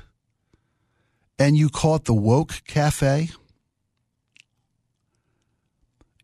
and 1.37 1.55
you 1.55 1.69
call 1.69 1.95
it 1.95 2.05
the 2.05 2.13
woke 2.13 2.63
cafe, 2.67 3.29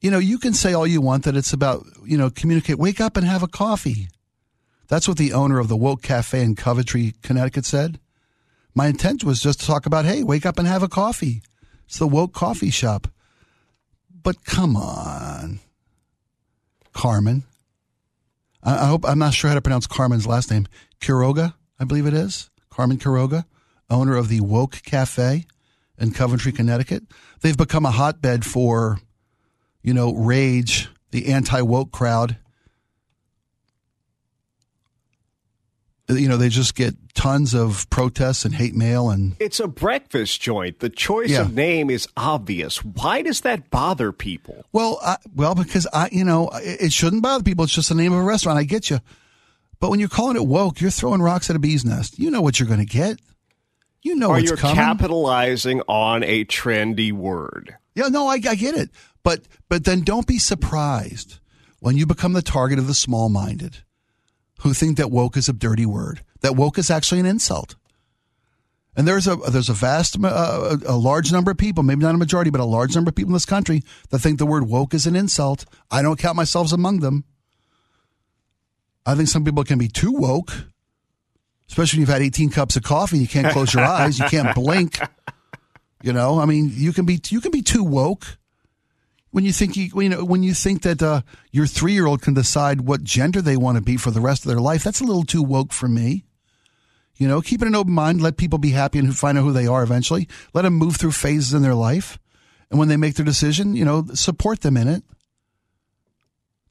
you 0.01 0.11
know, 0.11 0.19
you 0.19 0.37
can 0.37 0.53
say 0.53 0.73
all 0.73 0.85
you 0.85 0.99
want 0.99 1.23
that 1.23 1.37
it's 1.37 1.53
about, 1.53 1.85
you 2.03 2.17
know, 2.17 2.29
communicate, 2.29 2.77
wake 2.77 2.99
up 2.99 3.15
and 3.15 3.25
have 3.25 3.41
a 3.41 3.47
coffee. 3.47 4.09
That's 4.87 5.07
what 5.07 5.17
the 5.17 5.31
owner 5.31 5.59
of 5.59 5.69
the 5.69 5.77
woke 5.77 6.01
cafe 6.01 6.41
in 6.41 6.55
Coventry, 6.55 7.13
Connecticut 7.23 7.65
said. 7.65 7.99
My 8.73 8.87
intent 8.87 9.23
was 9.23 9.41
just 9.41 9.61
to 9.61 9.65
talk 9.65 9.85
about, 9.85 10.03
hey, 10.03 10.23
wake 10.23 10.45
up 10.45 10.59
and 10.59 10.67
have 10.67 10.83
a 10.83 10.89
coffee. 10.89 11.41
It's 11.85 11.97
the 11.97 12.07
woke 12.07 12.33
coffee 12.33 12.69
shop. 12.69 13.07
But 14.25 14.43
come 14.43 14.75
on, 14.75 15.59
Carmen. 16.93 17.43
I, 18.63 18.85
I 18.85 18.87
hope 18.87 19.05
I'm 19.07 19.19
not 19.19 19.35
sure 19.35 19.49
how 19.49 19.53
to 19.53 19.61
pronounce 19.61 19.85
Carmen's 19.85 20.25
last 20.25 20.49
name. 20.49 20.67
Quiroga, 20.99 21.53
I 21.79 21.83
believe 21.83 22.07
it 22.07 22.15
is. 22.15 22.49
Carmen 22.71 22.97
Quiroga, 22.97 23.45
owner 23.87 24.17
of 24.17 24.27
the 24.27 24.41
Woke 24.41 24.81
Cafe 24.81 25.45
in 25.99 26.11
Coventry, 26.11 26.51
Connecticut. 26.51 27.03
They've 27.41 27.55
become 27.55 27.85
a 27.85 27.91
hotbed 27.91 28.45
for, 28.45 28.99
you 29.83 29.93
know, 29.93 30.15
rage, 30.15 30.89
the 31.11 31.27
anti 31.27 31.61
woke 31.61 31.91
crowd 31.91 32.37
you 36.07 36.29
know, 36.29 36.37
they 36.37 36.49
just 36.49 36.75
get 36.75 36.95
tons 37.15 37.55
of 37.55 37.89
protests 37.89 38.45
and 38.45 38.53
hate 38.53 38.75
mail 38.75 39.09
and 39.09 39.35
It's 39.39 39.59
a 39.59 39.67
breakfast 39.67 40.41
joint. 40.41 40.79
The 40.79 40.89
choice 40.89 41.31
yeah. 41.31 41.41
of 41.41 41.53
name 41.55 41.89
is 41.89 42.07
obvious. 42.15 42.83
Why 42.83 43.21
does 43.21 43.41
that 43.41 43.69
bother 43.71 44.11
people? 44.11 44.65
Well, 44.71 44.99
I, 45.01 45.17
well 45.33 45.55
because 45.55 45.87
I, 45.91 46.09
you 46.11 46.23
know, 46.23 46.49
it 46.53 46.93
shouldn't 46.93 47.23
bother 47.23 47.43
people. 47.43 47.63
It's 47.63 47.73
just 47.73 47.89
the 47.89 47.95
name 47.95 48.13
of 48.13 48.19
a 48.19 48.23
restaurant. 48.23 48.59
I 48.59 48.63
get 48.63 48.89
you. 48.89 48.99
But 49.79 49.89
when 49.89 49.99
you're 49.99 50.09
calling 50.09 50.35
it 50.35 50.45
woke, 50.45 50.79
you're 50.79 50.91
throwing 50.91 51.21
rocks 51.21 51.49
at 51.49 51.55
a 51.55 51.59
bee's 51.59 51.83
nest. 51.83 52.19
You 52.19 52.31
know 52.31 52.41
what 52.41 52.59
you're 52.59 52.67
going 52.67 52.79
to 52.79 52.85
get. 52.85 53.19
You 54.03 54.15
know 54.15 54.27
or 54.27 54.33
what's 54.33 54.45
you're 54.45 54.57
coming. 54.57 54.75
capitalizing 54.75 55.81
on 55.87 56.23
a 56.23 56.45
trendy 56.45 57.11
word. 57.11 57.75
Yeah, 57.95 58.09
no, 58.09 58.27
I, 58.27 58.33
I 58.35 58.55
get 58.55 58.75
it. 58.75 58.91
But 59.23 59.47
but 59.67 59.85
then 59.85 60.01
don't 60.01 60.27
be 60.27 60.37
surprised 60.37 61.39
when 61.79 61.97
you 61.97 62.05
become 62.05 62.33
the 62.33 62.43
target 62.43 62.77
of 62.77 62.85
the 62.85 62.93
small-minded 62.93 63.79
who 64.61 64.73
think 64.73 64.97
that 64.97 65.11
woke 65.11 65.37
is 65.37 65.49
a 65.49 65.53
dirty 65.53 65.85
word, 65.85 66.23
that 66.41 66.55
woke 66.55 66.77
is 66.77 66.89
actually 66.89 67.19
an 67.19 67.25
insult. 67.25 67.75
And 68.97 69.05
there's 69.07 69.27
a 69.27 69.35
there's 69.35 69.69
a 69.69 69.73
vast 69.73 70.17
uh, 70.23 70.77
a 70.85 70.95
large 70.95 71.31
number 71.31 71.51
of 71.51 71.57
people, 71.57 71.83
maybe 71.83 72.03
not 72.03 72.15
a 72.15 72.17
majority, 72.17 72.49
but 72.49 72.61
a 72.61 72.65
large 72.65 72.95
number 72.95 73.09
of 73.09 73.15
people 73.15 73.31
in 73.31 73.33
this 73.33 73.45
country 73.45 73.83
that 74.09 74.19
think 74.19 74.39
the 74.39 74.45
word 74.45 74.69
woke 74.69 74.93
is 74.93 75.05
an 75.05 75.17
insult. 75.17 75.65
I 75.91 76.01
don't 76.01 76.17
count 76.17 76.37
myself 76.37 76.71
among 76.71 77.01
them. 77.01 77.25
I 79.05 79.15
think 79.15 79.27
some 79.27 79.43
people 79.43 79.65
can 79.65 79.77
be 79.77 79.89
too 79.89 80.13
woke, 80.13 80.51
especially 81.69 81.97
when 81.97 82.01
you've 82.01 82.09
had 82.09 82.21
18 82.21 82.49
cups 82.49 82.77
of 82.77 82.83
coffee 82.83 83.17
and 83.17 83.21
you 83.21 83.27
can't 83.27 83.51
close 83.51 83.73
your 83.73 83.83
eyes, 83.83 84.17
you 84.17 84.25
can't 84.25 84.55
blink. 84.55 84.97
You 86.01 86.13
know, 86.13 86.39
I 86.39 86.45
mean, 86.45 86.71
you 86.73 86.93
can 86.93 87.05
be 87.05 87.19
you 87.29 87.41
can 87.41 87.51
be 87.51 87.61
too 87.61 87.83
woke 87.83 88.37
when 89.35 89.43
you 89.43 89.51
think 89.51 89.75
you, 89.75 89.89
you 90.01 90.07
know, 90.07 90.23
when 90.23 90.43
you 90.43 90.53
think 90.53 90.83
that 90.83 91.03
uh, 91.03 91.19
your 91.51 91.67
three 91.67 91.91
year 91.91 92.05
old 92.05 92.21
can 92.21 92.33
decide 92.33 92.79
what 92.79 93.03
gender 93.03 93.41
they 93.41 93.57
want 93.57 93.77
to 93.77 93.83
be 93.83 93.97
for 93.97 94.09
the 94.09 94.21
rest 94.21 94.45
of 94.45 94.47
their 94.47 94.61
life. 94.61 94.81
That's 94.81 95.01
a 95.01 95.03
little 95.03 95.25
too 95.25 95.43
woke 95.43 95.73
for 95.73 95.89
me. 95.89 96.23
You 97.17 97.27
know, 97.27 97.41
keep 97.41 97.61
it 97.61 97.67
an 97.67 97.75
open 97.75 97.91
mind. 97.91 98.21
Let 98.21 98.37
people 98.37 98.59
be 98.59 98.69
happy 98.69 98.97
and 98.97 99.13
find 99.13 99.37
out 99.37 99.41
who 99.41 99.51
they 99.51 99.67
are 99.67 99.83
eventually. 99.83 100.29
Let 100.53 100.61
them 100.61 100.75
move 100.75 100.95
through 100.95 101.11
phases 101.11 101.53
in 101.53 101.63
their 101.63 101.75
life, 101.75 102.17
and 102.69 102.79
when 102.79 102.87
they 102.87 102.95
make 102.95 103.15
their 103.15 103.25
decision, 103.25 103.75
you 103.75 103.83
know, 103.83 104.05
support 104.13 104.61
them 104.61 104.77
in 104.77 104.87
it. 104.87 105.03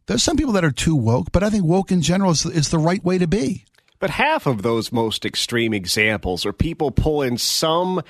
There's 0.07 0.23
some 0.23 0.39
people 0.39 0.55
that 0.55 0.65
are 0.65 0.71
too 0.71 0.97
woke, 0.97 1.33
but 1.33 1.43
I 1.43 1.51
think 1.51 1.67
woke 1.67 1.93
in 1.93 2.01
general 2.01 2.31
is, 2.31 2.47
is 2.47 2.71
the 2.71 2.79
right 2.79 3.05
way 3.05 3.19
to 3.19 3.27
be. 3.27 3.67
But 3.99 4.09
half 4.09 4.47
of 4.47 4.63
those 4.63 4.91
most 4.91 5.27
extreme 5.27 5.75
examples 5.75 6.47
are 6.47 6.53
people 6.55 6.91
pulling 6.93 7.37
some 7.37 8.01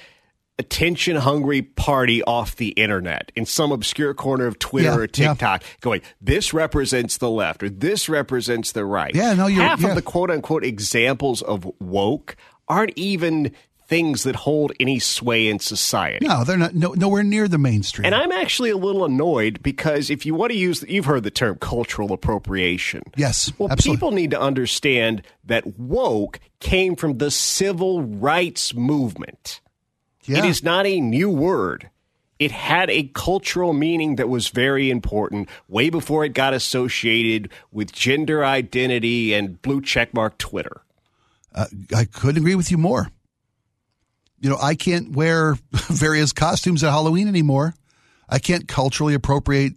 attention 0.58 1.16
hungry 1.16 1.62
party 1.62 2.22
off 2.24 2.56
the 2.56 2.68
internet 2.70 3.32
in 3.34 3.44
some 3.44 3.72
obscure 3.72 4.14
corner 4.14 4.46
of 4.46 4.58
Twitter 4.58 4.90
yeah, 4.90 4.96
or 4.96 5.06
TikTok 5.06 5.62
yeah. 5.62 5.68
going, 5.80 6.00
this 6.20 6.54
represents 6.54 7.18
the 7.18 7.30
left 7.30 7.62
or 7.62 7.68
this 7.68 8.08
represents 8.08 8.72
the 8.72 8.84
right. 8.84 9.14
Yeah, 9.14 9.34
no, 9.34 9.46
you're, 9.46 9.64
Half 9.64 9.80
yeah. 9.80 9.88
of 9.90 9.94
the 9.94 10.02
quote 10.02 10.30
unquote 10.30 10.64
examples 10.64 11.42
of 11.42 11.70
woke 11.80 12.36
aren't 12.68 12.96
even 12.96 13.52
things 13.86 14.22
that 14.22 14.34
hold 14.34 14.72
any 14.80 14.98
sway 14.98 15.48
in 15.48 15.58
society. 15.58 16.26
No, 16.26 16.44
they're 16.44 16.56
not 16.56 16.74
no, 16.74 16.92
nowhere 16.92 17.22
near 17.22 17.48
the 17.48 17.58
mainstream. 17.58 18.06
And 18.06 18.14
I'm 18.14 18.32
actually 18.32 18.70
a 18.70 18.76
little 18.76 19.04
annoyed 19.04 19.62
because 19.62 20.08
if 20.08 20.24
you 20.24 20.34
want 20.34 20.52
to 20.52 20.58
use, 20.58 20.82
you've 20.88 21.04
heard 21.04 21.22
the 21.22 21.30
term 21.30 21.58
cultural 21.58 22.12
appropriation. 22.12 23.02
Yes. 23.16 23.52
Well, 23.58 23.70
absolutely. 23.70 23.96
people 23.96 24.10
need 24.12 24.30
to 24.30 24.40
understand 24.40 25.22
that 25.44 25.78
woke 25.78 26.40
came 26.60 26.96
from 26.96 27.18
the 27.18 27.30
civil 27.30 28.02
rights 28.02 28.74
movement. 28.74 29.60
Yeah. 30.26 30.38
It 30.38 30.44
is 30.46 30.62
not 30.62 30.86
a 30.86 31.00
new 31.00 31.30
word. 31.30 31.90
It 32.38 32.50
had 32.50 32.90
a 32.90 33.04
cultural 33.14 33.72
meaning 33.72 34.16
that 34.16 34.28
was 34.28 34.48
very 34.48 34.90
important 34.90 35.48
way 35.68 35.88
before 35.88 36.24
it 36.24 36.30
got 36.30 36.52
associated 36.52 37.50
with 37.70 37.92
gender 37.92 38.44
identity 38.44 39.32
and 39.34 39.60
blue 39.62 39.80
checkmark 39.80 40.36
Twitter. 40.38 40.82
Uh, 41.54 41.66
I 41.94 42.04
couldn't 42.04 42.38
agree 42.38 42.56
with 42.56 42.70
you 42.70 42.78
more. 42.78 43.08
You 44.40 44.50
know, 44.50 44.58
I 44.60 44.74
can't 44.74 45.12
wear 45.12 45.56
various 45.72 46.32
costumes 46.32 46.82
at 46.82 46.90
Halloween 46.90 47.28
anymore. 47.28 47.74
I 48.28 48.38
can't 48.38 48.66
culturally 48.66 49.14
appropriate, 49.14 49.74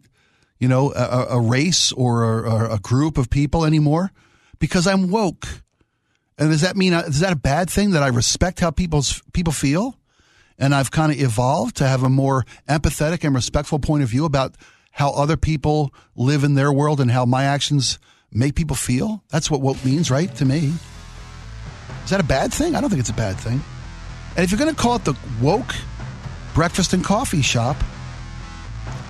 you 0.60 0.68
know, 0.68 0.92
a, 0.94 1.38
a 1.38 1.40
race 1.40 1.92
or 1.92 2.46
a, 2.46 2.74
a, 2.76 2.80
group 2.80 3.18
of 3.18 3.30
people 3.30 3.66
anymore 3.66 4.12
because 4.58 4.88
I'm 4.88 5.12
woke. 5.12 5.46
And 6.38 6.50
does 6.50 6.62
that 6.62 6.76
mean 6.76 6.94
uh, 6.94 7.04
is 7.08 7.20
that 7.20 7.34
a 7.34 7.38
bad 7.38 7.70
thing 7.70 7.92
that 7.92 8.04
I 8.04 8.08
respect 8.08 8.60
how 8.60 8.72
people's 8.72 9.22
people 9.34 9.54
feel? 9.54 9.96
And 10.58 10.74
I've 10.74 10.92
kind 10.92 11.12
of 11.12 11.20
evolved 11.20 11.78
to 11.78 11.88
have 11.88 12.04
a 12.04 12.10
more 12.10 12.46
empathetic 12.68 13.24
and 13.24 13.36
respectful 13.36 13.80
point 13.80 14.04
of 14.04 14.10
view 14.10 14.26
about 14.26 14.56
how 14.92 15.12
other 15.12 15.38
people 15.38 15.94
live 16.16 16.44
in 16.44 16.56
their 16.56 16.72
world 16.72 17.00
and 17.00 17.12
how 17.12 17.26
my 17.26 17.44
actions 17.44 18.00
make 18.32 18.56
people 18.56 18.76
feel. 18.76 19.24
That's 19.30 19.52
what 19.52 19.62
woke 19.62 19.84
means, 19.86 20.10
right? 20.10 20.34
To 20.36 20.46
me. 20.46 20.74
Is 22.04 22.10
that 22.10 22.20
a 22.20 22.24
bad 22.24 22.54
thing? 22.54 22.76
I 22.76 22.82
don't 22.82 22.90
think 22.90 23.00
it's 23.00 23.10
a 23.10 23.14
bad 23.14 23.38
thing. 23.38 23.62
And 24.36 24.44
if 24.44 24.52
you're 24.52 24.60
going 24.60 24.74
to 24.74 24.82
call 24.82 24.96
it 24.96 25.06
the 25.06 25.16
woke 25.42 25.76
breakfast 26.54 26.94
and 26.94 27.04
coffee 27.04 27.42
shop, 27.42 27.78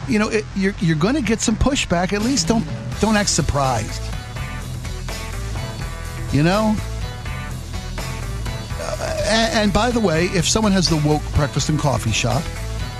you 0.08 0.19
know, 0.19 0.30
it, 0.30 0.45
you're, 0.56 0.74
you're 0.80 0.95
going 0.95 1.15
to 1.15 1.22
get 1.22 1.41
some 1.41 1.56
pushback. 1.56 2.13
At 2.13 2.22
least 2.22 2.48
don't 2.48 2.65
don't 3.00 3.15
act 3.15 3.30
surprised. 3.30 4.02
You 6.34 6.43
know, 6.43 6.76
and, 9.28 9.54
and, 9.54 9.74
by 9.74 9.92
the 9.92 10.00
way, 10.00 10.26
if 10.26 10.48
someone 10.48 10.72
has 10.72 10.90
the 10.90 10.98
woke 10.98 11.22
breakfast 11.36 11.70
and 11.70 11.80
coffee 11.80 12.12
shop, 12.12 12.44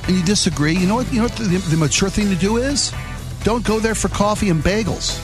and 0.08 0.16
you 0.16 0.24
disagree, 0.24 0.74
you 0.74 0.88
know 0.88 0.96
what? 0.96 1.12
You 1.12 1.18
know 1.18 1.24
what 1.24 1.36
the, 1.36 1.46
the 1.46 1.78
mature 1.78 2.10
thing 2.10 2.30
to 2.30 2.36
do 2.36 2.58
is? 2.58 2.94
Don't 3.44 3.66
go 3.66 3.80
there 3.80 3.96
for 3.96 4.10
coffee 4.10 4.50
and 4.50 4.62
bagels. 4.62 5.20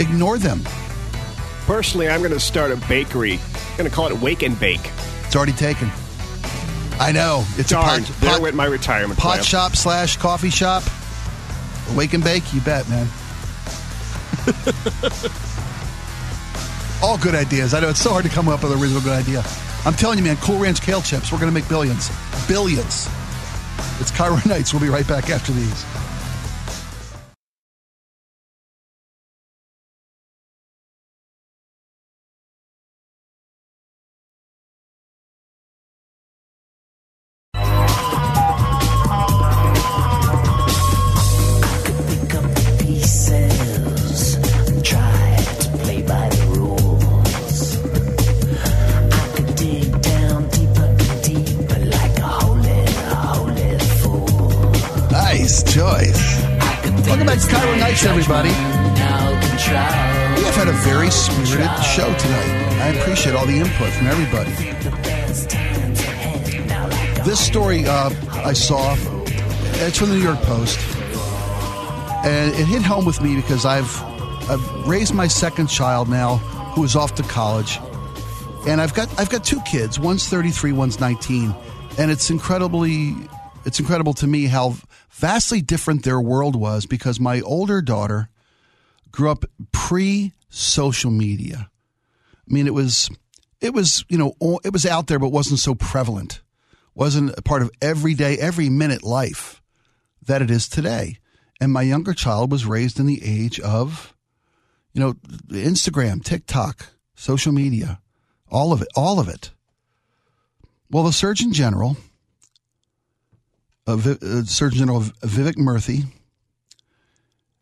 Ignore 0.00 0.38
them. 0.38 0.62
Personally, 1.66 2.08
I'm 2.08 2.20
going 2.20 2.32
to 2.32 2.40
start 2.40 2.70
a 2.70 2.76
bakery. 2.88 3.34
I'm 3.34 3.76
going 3.76 3.90
to 3.90 3.94
call 3.94 4.08
it 4.08 4.18
Wake 4.20 4.42
and 4.42 4.58
Bake. 4.58 4.90
It's 5.24 5.36
already 5.36 5.52
taken. 5.52 5.90
I 7.00 7.12
know. 7.12 7.44
It's 7.56 7.70
Darn, 7.70 8.02
a 8.02 8.06
pot, 8.06 8.20
there 8.20 8.30
pot, 8.32 8.40
went 8.40 8.56
my 8.56 8.64
retirement 8.64 9.18
pot 9.18 9.34
plan. 9.34 9.44
shop 9.44 9.76
slash 9.76 10.16
coffee 10.16 10.50
shop. 10.50 10.82
Wake 11.96 12.12
and 12.12 12.24
bake, 12.24 12.52
you 12.52 12.60
bet, 12.60 12.88
man. 12.88 13.06
All 17.02 17.18
good 17.18 17.34
ideas. 17.34 17.74
I 17.74 17.80
know 17.80 17.90
it's 17.90 18.00
so 18.00 18.10
hard 18.10 18.24
to 18.24 18.30
come 18.30 18.48
up 18.48 18.62
with 18.62 18.72
a 18.72 18.76
reasonable 18.76 19.04
good 19.04 19.18
idea. 19.18 19.44
I'm 19.84 19.94
telling 19.94 20.18
you, 20.18 20.24
man, 20.24 20.36
Cool 20.36 20.58
Ranch 20.58 20.82
kale 20.82 21.00
chips, 21.02 21.32
we're 21.32 21.38
going 21.38 21.50
to 21.50 21.54
make 21.54 21.68
billions. 21.68 22.10
Billions. 22.46 23.08
It's 24.00 24.10
KIRO 24.10 24.44
Nights. 24.46 24.72
We'll 24.72 24.82
be 24.82 24.88
right 24.88 25.06
back 25.06 25.30
after 25.30 25.52
these. 25.52 25.84
Everybody. 58.30 58.50
We 60.38 60.44
have 60.44 60.54
had 60.54 60.68
a 60.68 60.72
very 60.84 61.10
spirited 61.10 61.70
show 61.82 62.12
tonight. 62.18 62.78
I 62.82 62.88
appreciate 62.88 63.34
all 63.34 63.46
the 63.46 63.58
input 63.58 63.90
from 63.92 64.06
everybody. 64.06 64.52
This 67.22 67.40
story 67.40 67.86
uh, 67.86 68.10
I 68.44 68.52
saw, 68.52 68.96
it's 69.80 69.98
from 69.98 70.10
the 70.10 70.16
New 70.16 70.22
York 70.22 70.40
Post, 70.42 70.78
and 72.26 72.54
it 72.54 72.66
hit 72.66 72.82
home 72.82 73.06
with 73.06 73.22
me 73.22 73.34
because 73.34 73.64
I've, 73.64 74.02
I've 74.50 74.86
raised 74.86 75.14
my 75.14 75.26
second 75.26 75.68
child 75.68 76.10
now, 76.10 76.36
who 76.74 76.84
is 76.84 76.96
off 76.96 77.14
to 77.14 77.22
college, 77.22 77.78
and 78.66 78.80
I've 78.82 78.92
got 78.92 79.08
I've 79.18 79.30
got 79.30 79.42
two 79.42 79.60
kids. 79.62 79.98
One's 79.98 80.28
33, 80.28 80.72
one's 80.72 81.00
19, 81.00 81.54
and 81.96 82.10
it's 82.10 82.28
incredibly 82.28 83.14
it's 83.64 83.80
incredible 83.80 84.12
to 84.14 84.26
me 84.26 84.44
how 84.44 84.76
vastly 85.18 85.60
different 85.60 86.04
their 86.04 86.20
world 86.20 86.54
was 86.54 86.86
because 86.86 87.18
my 87.18 87.40
older 87.40 87.82
daughter 87.82 88.30
grew 89.10 89.30
up 89.30 89.44
pre 89.72 90.32
social 90.48 91.10
media. 91.10 91.70
I 92.48 92.52
mean, 92.52 92.66
it 92.66 92.74
was, 92.74 93.10
it 93.60 93.74
was, 93.74 94.04
you 94.08 94.16
know, 94.16 94.34
it 94.64 94.72
was 94.72 94.86
out 94.86 95.08
there, 95.08 95.18
but 95.18 95.30
wasn't 95.30 95.60
so 95.60 95.74
prevalent. 95.74 96.40
Wasn't 96.94 97.36
a 97.36 97.42
part 97.42 97.62
of 97.62 97.70
everyday, 97.82 98.38
every 98.38 98.68
minute 98.68 99.02
life 99.02 99.60
that 100.24 100.42
it 100.42 100.50
is 100.50 100.68
today. 100.68 101.18
And 101.60 101.72
my 101.72 101.82
younger 101.82 102.14
child 102.14 102.50
was 102.52 102.64
raised 102.64 102.98
in 103.00 103.06
the 103.06 103.20
age 103.24 103.60
of, 103.60 104.14
you 104.92 105.00
know, 105.00 105.14
Instagram, 105.48 106.24
TikTok, 106.24 106.86
social 107.14 107.52
media, 107.52 108.00
all 108.50 108.72
of 108.72 108.82
it, 108.82 108.88
all 108.94 109.18
of 109.20 109.28
it. 109.28 109.50
Well, 110.90 111.04
the 111.04 111.12
Surgeon 111.12 111.52
General 111.52 111.96
uh, 113.88 114.44
Surgeon 114.44 114.78
General 114.78 115.00
Vivek 115.00 115.56
Murthy 115.56 116.04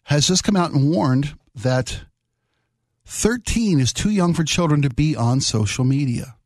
has 0.05 0.27
just 0.27 0.45
come 0.45 0.57
out 0.57 0.73
and 0.73 0.91
warned 0.91 1.37
that 1.55 2.01
13 3.07 3.79
is 3.81 3.93
too 3.93 4.11
young 4.11 4.35
for 4.35 4.45
children 4.45 4.83
to 4.83 4.91
be 4.91 5.15
on 5.15 5.41
social 5.41 5.85
media. 5.85 6.37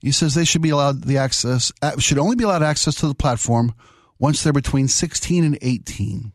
He 0.00 0.12
says 0.12 0.34
they 0.34 0.46
should 0.46 0.62
be 0.62 0.70
allowed 0.70 1.04
the 1.04 1.18
access 1.18 1.70
should 1.98 2.18
only 2.18 2.36
be 2.36 2.44
allowed 2.44 2.62
access 2.62 2.94
to 2.96 3.08
the 3.08 3.14
platform 3.14 3.74
once 4.18 4.42
they're 4.42 4.52
between 4.52 4.88
16 4.88 5.44
and 5.44 5.58
18. 5.60 6.32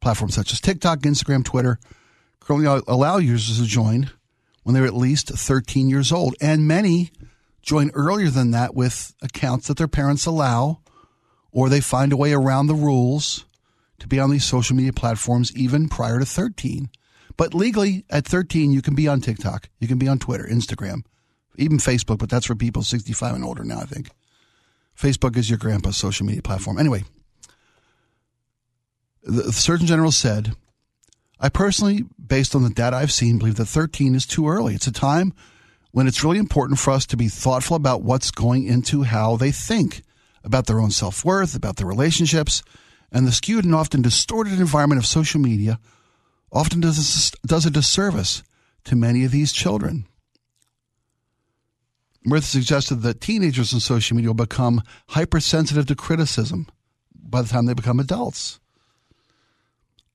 Platforms 0.00 0.34
such 0.34 0.52
as 0.52 0.60
TikTok, 0.60 1.00
Instagram, 1.00 1.44
Twitter 1.44 1.80
currently 2.38 2.82
allow 2.86 3.16
users 3.16 3.58
to 3.58 3.66
join 3.66 4.10
when 4.62 4.74
they're 4.74 4.86
at 4.86 4.94
least 4.94 5.28
13 5.30 5.88
years 5.88 6.12
old, 6.12 6.36
and 6.40 6.68
many 6.68 7.10
join 7.62 7.90
earlier 7.94 8.28
than 8.28 8.50
that 8.50 8.74
with 8.74 9.14
accounts 9.22 9.68
that 9.68 9.76
their 9.76 9.88
parents 9.88 10.26
allow, 10.26 10.80
or 11.50 11.68
they 11.68 11.80
find 11.80 12.12
a 12.12 12.16
way 12.16 12.32
around 12.32 12.66
the 12.66 12.74
rules 12.74 13.46
to 13.98 14.08
be 14.08 14.18
on 14.18 14.30
these 14.30 14.44
social 14.44 14.76
media 14.76 14.92
platforms 14.92 15.54
even 15.56 15.88
prior 15.88 16.18
to 16.18 16.26
13. 16.26 16.90
But 17.36 17.54
legally, 17.54 18.04
at 18.10 18.26
13, 18.26 18.72
you 18.72 18.82
can 18.82 18.94
be 18.94 19.08
on 19.08 19.20
TikTok, 19.20 19.68
you 19.78 19.88
can 19.88 19.98
be 19.98 20.08
on 20.08 20.18
Twitter, 20.18 20.44
Instagram, 20.44 21.04
even 21.56 21.78
Facebook, 21.78 22.18
but 22.18 22.28
that's 22.28 22.46
for 22.46 22.54
people 22.54 22.82
65 22.82 23.34
and 23.34 23.44
older 23.44 23.64
now, 23.64 23.78
I 23.78 23.84
think. 23.84 24.10
Facebook 24.98 25.36
is 25.36 25.48
your 25.48 25.58
grandpa's 25.58 25.96
social 25.96 26.26
media 26.26 26.42
platform. 26.42 26.78
Anyway, 26.78 27.04
the 29.22 29.52
Surgeon 29.52 29.86
General 29.86 30.12
said, 30.12 30.54
I 31.40 31.48
personally, 31.48 32.04
based 32.24 32.54
on 32.54 32.62
the 32.62 32.70
data 32.70 32.96
I've 32.96 33.12
seen, 33.12 33.38
believe 33.38 33.56
that 33.56 33.66
13 33.66 34.14
is 34.14 34.26
too 34.26 34.48
early. 34.48 34.74
It's 34.74 34.86
a 34.86 34.92
time 34.92 35.32
when 35.92 36.08
it's 36.08 36.24
really 36.24 36.38
important 36.38 36.78
for 36.78 36.90
us 36.90 37.06
to 37.06 37.16
be 37.16 37.28
thoughtful 37.28 37.76
about 37.76 38.02
what's 38.02 38.30
going 38.30 38.64
into 38.64 39.02
how 39.02 39.36
they 39.36 39.52
think 39.52 40.02
about 40.42 40.66
their 40.66 40.80
own 40.80 40.90
self 40.90 41.24
worth, 41.24 41.54
about 41.54 41.76
their 41.76 41.86
relationships, 41.86 42.62
and 43.12 43.26
the 43.26 43.32
skewed 43.32 43.64
and 43.64 43.74
often 43.74 44.02
distorted 44.02 44.54
environment 44.54 44.98
of 44.98 45.06
social 45.06 45.40
media 45.40 45.78
often 46.50 46.80
does 46.80 47.32
a, 47.42 47.46
does 47.46 47.66
a 47.66 47.70
disservice 47.70 48.42
to 48.84 48.96
many 48.96 49.24
of 49.24 49.30
these 49.30 49.52
children. 49.52 50.06
Murthy 52.26 52.44
suggested 52.44 52.96
that 52.96 53.20
teenagers 53.20 53.74
on 53.74 53.80
social 53.80 54.16
media 54.16 54.30
will 54.30 54.34
become 54.34 54.82
hypersensitive 55.08 55.86
to 55.86 55.94
criticism 55.94 56.66
by 57.14 57.42
the 57.42 57.48
time 57.48 57.66
they 57.66 57.74
become 57.74 58.00
adults. 58.00 58.60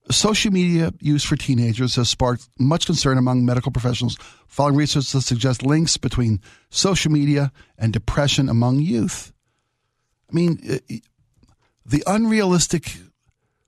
Social 0.09 0.51
media 0.51 0.93
use 0.99 1.23
for 1.23 1.35
teenagers 1.35 1.95
has 1.95 2.09
sparked 2.09 2.47
much 2.57 2.85
concern 2.85 3.17
among 3.17 3.45
medical 3.45 3.71
professionals 3.71 4.17
following 4.47 4.75
research 4.75 5.11
that 5.11 5.21
suggests 5.21 5.63
links 5.63 5.97
between 5.97 6.39
social 6.69 7.11
media 7.11 7.51
and 7.77 7.91
depression 7.91 8.47
among 8.47 8.79
youth. 8.79 9.33
I 10.31 10.35
mean, 10.35 10.59
uh, 10.69 10.95
the 11.85 12.03
unrealistic 12.07 12.97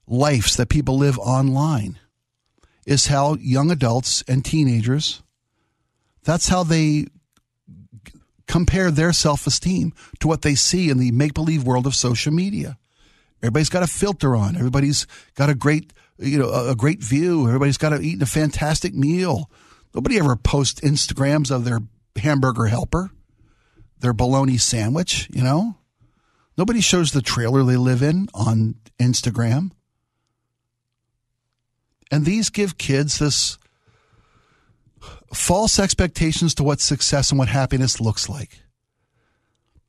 lives 0.08 0.56
that 0.56 0.70
people 0.70 0.98
live 0.98 1.20
online 1.20 2.00
is 2.86 3.08
how 3.08 3.36
young 3.36 3.70
adults 3.70 4.24
and 4.28 4.44
teenagers 4.44 5.22
that's 6.24 6.50
how 6.50 6.64
they 6.64 7.08
compare 8.48 8.92
their 8.92 9.14
self-esteem 9.14 9.94
to 10.20 10.28
what 10.28 10.42
they 10.42 10.56
see 10.56 10.90
in 10.90 10.98
the 10.98 11.12
make-believe 11.12 11.64
world 11.64 11.86
of 11.86 11.96
social 11.96 12.32
media. 12.32 12.78
Everybody's 13.42 13.70
got 13.70 13.84
a 13.84 13.88
filter 13.88 14.36
on. 14.36 14.56
Everybody's 14.56 15.08
got 15.36 15.50
a 15.50 15.56
great, 15.56 15.94
you 16.20 16.38
know, 16.38 16.50
a 16.52 16.76
great 16.76 17.02
view. 17.02 17.48
Everybody's 17.48 17.78
got 17.78 17.90
to 17.90 18.02
eat 18.02 18.22
a 18.22 18.26
fantastic 18.26 18.94
meal. 18.94 19.50
Nobody 19.94 20.20
ever 20.20 20.36
posts 20.36 20.82
Instagrams 20.82 21.50
of 21.50 21.66
their 21.66 21.80
hamburger 22.16 22.66
helper, 22.66 23.12
their 24.00 24.14
bologna 24.14 24.58
sandwich, 24.58 25.30
you 25.32 25.44
know? 25.44 25.78
Nobody 26.58 26.82
shows 26.82 27.12
the 27.12 27.22
trailer 27.22 27.64
they 27.64 27.78
live 27.78 28.02
in 28.02 28.28
on 28.34 28.76
Instagram. 29.00 29.72
And 32.12 32.26
these 32.26 32.50
give 32.50 32.78
kids 32.78 33.20
this 33.20 33.58
false 35.34 35.80
expectations 35.80 36.54
to 36.56 36.64
what 36.64 36.82
success 36.82 37.30
and 37.30 37.40
what 37.40 37.48
happiness 37.48 38.02
looks 38.02 38.28
like. 38.28 38.60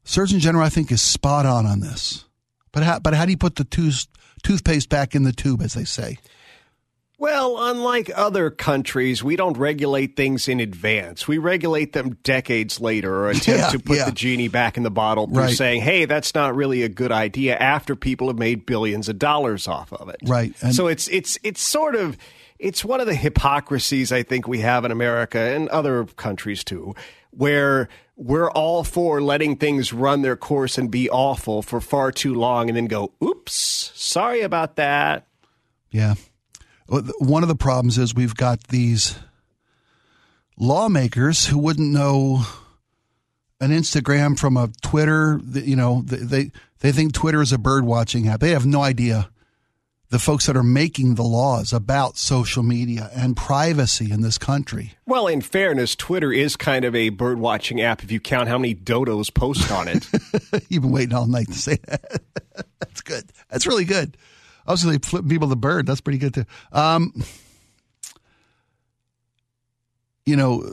Surgeon 0.05 0.39
General, 0.39 0.65
I 0.65 0.69
think, 0.69 0.93
is 0.93 1.03
spot 1.03 1.47
on 1.47 1.67
on 1.67 1.81
this. 1.81 2.25
But 2.73 2.83
how, 2.85 2.99
but 3.01 3.15
how 3.15 3.25
do 3.25 3.31
you 3.33 3.37
put 3.39 3.57
the 3.57 3.65
tooth, 3.65 4.07
toothpaste 4.43 4.89
back 4.89 5.15
in 5.15 5.25
the 5.25 5.33
tube, 5.33 5.61
as 5.63 5.75
they 5.75 5.85
say? 5.85 6.19
Well, 7.19 7.69
unlike 7.71 8.11
other 8.15 8.49
countries, 8.49 9.23
we 9.23 9.37
don't 9.37 9.59
regulate 9.59 10.17
things 10.17 10.49
in 10.49 10.59
advance. 10.59 11.29
We 11.29 11.37
regulate 11.37 11.93
them 11.93 12.15
decades 12.23 12.81
later 12.81 13.15
or 13.15 13.29
attempt 13.31 13.49
Yeah, 13.49 13.69
to 13.69 13.79
put 13.79 13.97
yeah. 13.99 14.05
the 14.07 14.13
genie 14.13 14.49
back 14.49 14.79
in 14.79 14.85
the 14.85 14.91
bottle 14.91 15.27
through 15.27 15.37
Right. 15.37 15.55
saying, 15.57 15.83
hey, 15.83 16.07
that's 16.07 16.35
not 16.35 16.57
really 16.57 16.83
a 16.83 16.89
good 16.89 17.13
idea 17.13 17.59
after 17.59 17.95
people 17.95 18.29
have 18.29 18.39
made 18.39 18.65
billions 18.65 19.11
of 19.11 19.19
dollars 19.19 19.69
off 19.69 19.93
of 19.93 20.09
it. 20.09 20.17
Right, 20.25 20.55
and- 20.63 20.75
so 20.75 20.87
it's 20.87 21.09
it's 21.09 21.39
it's 21.43 21.61
sort 21.61 21.95
of 21.95 22.17
it's 22.61 22.85
one 22.85 23.01
of 23.01 23.07
the 23.07 23.15
hypocrisies 23.15 24.13
I 24.13 24.23
think 24.23 24.47
we 24.47 24.61
have 24.61 24.85
in 24.85 24.93
America 24.93 25.39
and 25.39 25.69
other 25.71 26.05
countries 26.05 26.63
too, 26.63 26.95
where 27.31 27.89
we're 28.17 28.51
all 28.51 28.85
for 28.85 29.23
letting 29.23 29.57
things 29.57 29.93
run 29.93 30.23
their 30.23 30.37
course 30.37 30.77
and 30.77 30.91
be 30.91 31.09
awful 31.09 31.63
for 31.63 31.81
far 31.81 32.13
too 32.13 32.35
long 32.35 32.69
and 32.69 32.77
then 32.77 32.87
go, 32.87 33.13
oops, 33.25 33.93
sorry 33.95 34.43
about 34.43 34.77
that. 34.77 35.27
Yeah. 35.91 36.15
One 36.87 37.43
of 37.43 37.49
the 37.49 37.57
problems 37.57 37.99
is 37.99 38.15
we've 38.15 38.35
got 38.35 38.65
these 38.65 39.19
lawmakers 40.59 41.47
who 41.47 41.59
wouldn't 41.59 41.91
know 41.91 42.45
an 43.61 43.71
Instagram 43.71 44.39
from 44.39 44.57
a 44.57 44.71
Twitter. 44.83 45.41
You 45.45 45.77
know, 45.77 46.03
they 46.03 46.51
they 46.81 46.93
think 46.93 47.13
Twitter 47.13 47.41
is 47.41 47.53
a 47.53 47.59
bird 47.59 47.85
watching 47.85 48.29
app. 48.29 48.41
They 48.41 48.51
have 48.51 48.67
no 48.67 48.83
idea 48.83 49.31
the 50.11 50.19
folks 50.19 50.47
that 50.47 50.57
are 50.57 50.65
making 50.65 51.15
the 51.15 51.23
laws 51.23 51.73
about 51.73 52.17
social 52.17 52.65
media 52.65 53.11
and 53.15 53.37
privacy 53.37 54.11
in 54.11 54.23
this 54.23 54.39
country. 54.39 54.95
Well, 55.07 55.29
in 55.29 55.41
fairness, 55.41 55.95
Twitter 55.95 56.33
is 56.33 56.57
kind 56.57 56.85
of 56.85 56.97
a 56.97 57.11
bird 57.11 57.39
watching 57.39 57.81
app 57.81 58.03
if 58.03 58.11
you 58.11 58.19
count 58.19 58.49
how 58.49 58.59
many 58.59 58.75
dodos 58.75 59.33
post 59.33 59.71
on 59.71 59.87
it. 59.87 60.07
You've 60.69 60.83
been 60.83 60.91
waiting 60.91 61.15
all 61.15 61.27
night 61.27 61.47
to 61.47 61.55
say 61.55 61.79
that. 61.87 62.23
That's 62.81 63.01
good. 63.03 63.25
That's 63.49 63.69
really 63.69 63.85
good. 63.85 64.17
I 64.67 64.73
was 64.73 64.83
going 64.85 64.99
to 64.99 65.09
flip 65.09 65.27
people 65.29 65.47
the 65.47 65.57
bird. 65.57 65.87
That's 65.87 66.01
pretty 66.01 66.19
good 66.19 66.35
too. 66.35 66.45
Um, 66.73 67.25
you 70.27 70.37
know, 70.37 70.73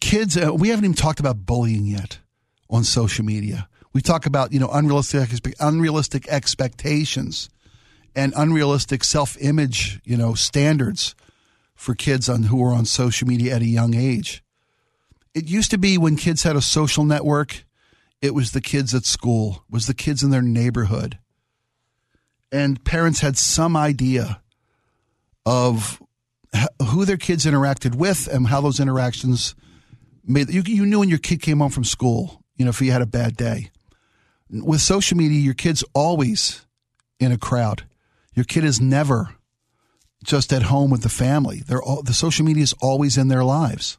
kids. 0.00 0.36
Uh, 0.36 0.52
we 0.52 0.68
haven't 0.68 0.84
even 0.84 0.94
talked 0.94 1.20
about 1.20 1.46
bullying 1.46 1.86
yet 1.86 2.18
on 2.68 2.84
social 2.84 3.24
media. 3.24 3.68
We 3.92 4.00
talk 4.00 4.26
about 4.26 4.52
you 4.52 4.60
know 4.60 4.70
unrealistic 4.72 5.54
unrealistic 5.60 6.28
expectations 6.28 7.48
and 8.14 8.32
unrealistic 8.36 9.04
self 9.04 9.36
image 9.40 10.00
you 10.04 10.16
know 10.16 10.34
standards 10.34 11.14
for 11.74 11.94
kids 11.94 12.28
on 12.28 12.44
who 12.44 12.62
are 12.62 12.74
on 12.74 12.84
social 12.84 13.26
media 13.26 13.54
at 13.54 13.62
a 13.62 13.66
young 13.66 13.94
age. 13.94 14.42
It 15.34 15.48
used 15.48 15.70
to 15.70 15.78
be 15.78 15.96
when 15.96 16.16
kids 16.16 16.42
had 16.42 16.56
a 16.56 16.60
social 16.60 17.04
network 17.04 17.64
it 18.20 18.34
was 18.34 18.52
the 18.52 18.60
kids 18.60 18.94
at 18.94 19.04
school, 19.04 19.64
was 19.70 19.86
the 19.86 19.94
kids 19.94 20.22
in 20.22 20.30
their 20.30 20.42
neighborhood. 20.42 21.18
And 22.52 22.82
parents 22.84 23.20
had 23.20 23.38
some 23.38 23.76
idea 23.76 24.42
of 25.46 26.02
who 26.82 27.04
their 27.04 27.16
kids 27.16 27.46
interacted 27.46 27.94
with 27.94 28.26
and 28.26 28.46
how 28.46 28.60
those 28.60 28.80
interactions 28.80 29.54
made 30.24 30.50
you, 30.50 30.62
you 30.66 30.84
knew 30.84 30.98
when 30.98 31.08
your 31.08 31.18
kid 31.18 31.40
came 31.40 31.58
home 31.58 31.70
from 31.70 31.84
school, 31.84 32.42
you 32.56 32.64
know, 32.64 32.70
if 32.70 32.78
he 32.78 32.88
had 32.88 33.02
a 33.02 33.06
bad 33.06 33.36
day. 33.36 33.70
With 34.50 34.80
social 34.80 35.16
media, 35.16 35.38
your 35.38 35.54
kid's 35.54 35.84
always 35.94 36.66
in 37.20 37.32
a 37.32 37.38
crowd. 37.38 37.84
Your 38.40 38.46
kid 38.46 38.64
is 38.64 38.80
never 38.80 39.34
just 40.24 40.50
at 40.50 40.62
home 40.62 40.90
with 40.90 41.02
the 41.02 41.10
family. 41.10 41.62
They're 41.66 41.82
all, 41.82 42.02
the 42.02 42.14
social 42.14 42.42
media 42.42 42.62
is 42.62 42.72
always 42.80 43.18
in 43.18 43.28
their 43.28 43.44
lives. 43.44 43.98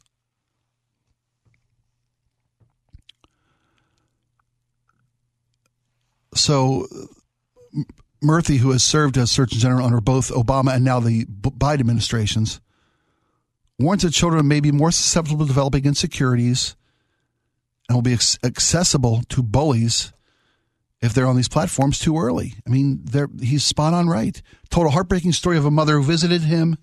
So 6.34 6.88
Murthy, 8.24 8.58
who 8.58 8.72
has 8.72 8.82
served 8.82 9.16
as 9.16 9.30
Surgeon 9.30 9.60
General 9.60 9.86
under 9.86 10.02
both 10.02 10.32
Obama 10.32 10.74
and 10.74 10.84
now 10.84 11.00
the 11.00 11.26
Biden 11.26 11.82
administrations, 11.82 12.60
warns 13.78 14.02
that 14.02 14.10
children 14.10 14.48
may 14.48 14.60
be 14.60 14.72
more 14.72 14.90
susceptible 14.90 15.46
to 15.46 15.46
developing 15.46 15.86
insecurities 15.86 16.76
and 17.88 17.96
will 17.96 18.02
be 18.02 18.18
accessible 18.44 19.22
to 19.30 19.44
bullies 19.44 20.14
if 21.02 21.14
they're 21.14 21.28
on 21.28 21.36
these 21.36 21.50
platforms 21.50 21.98
too 21.98 22.18
early. 22.18 22.54
I 22.66 22.70
mean, 22.70 23.06
he's 23.42 23.64
spot 23.64 23.94
on 23.94 24.08
right. 24.08 24.42
Told 24.70 24.88
a 24.88 24.92
heartbreaking 24.92 25.34
story 25.34 25.58
of 25.58 25.66
a 25.66 25.72
mother 25.72 25.94
who 25.94 26.04
visited 26.04 26.44
him 26.44 26.78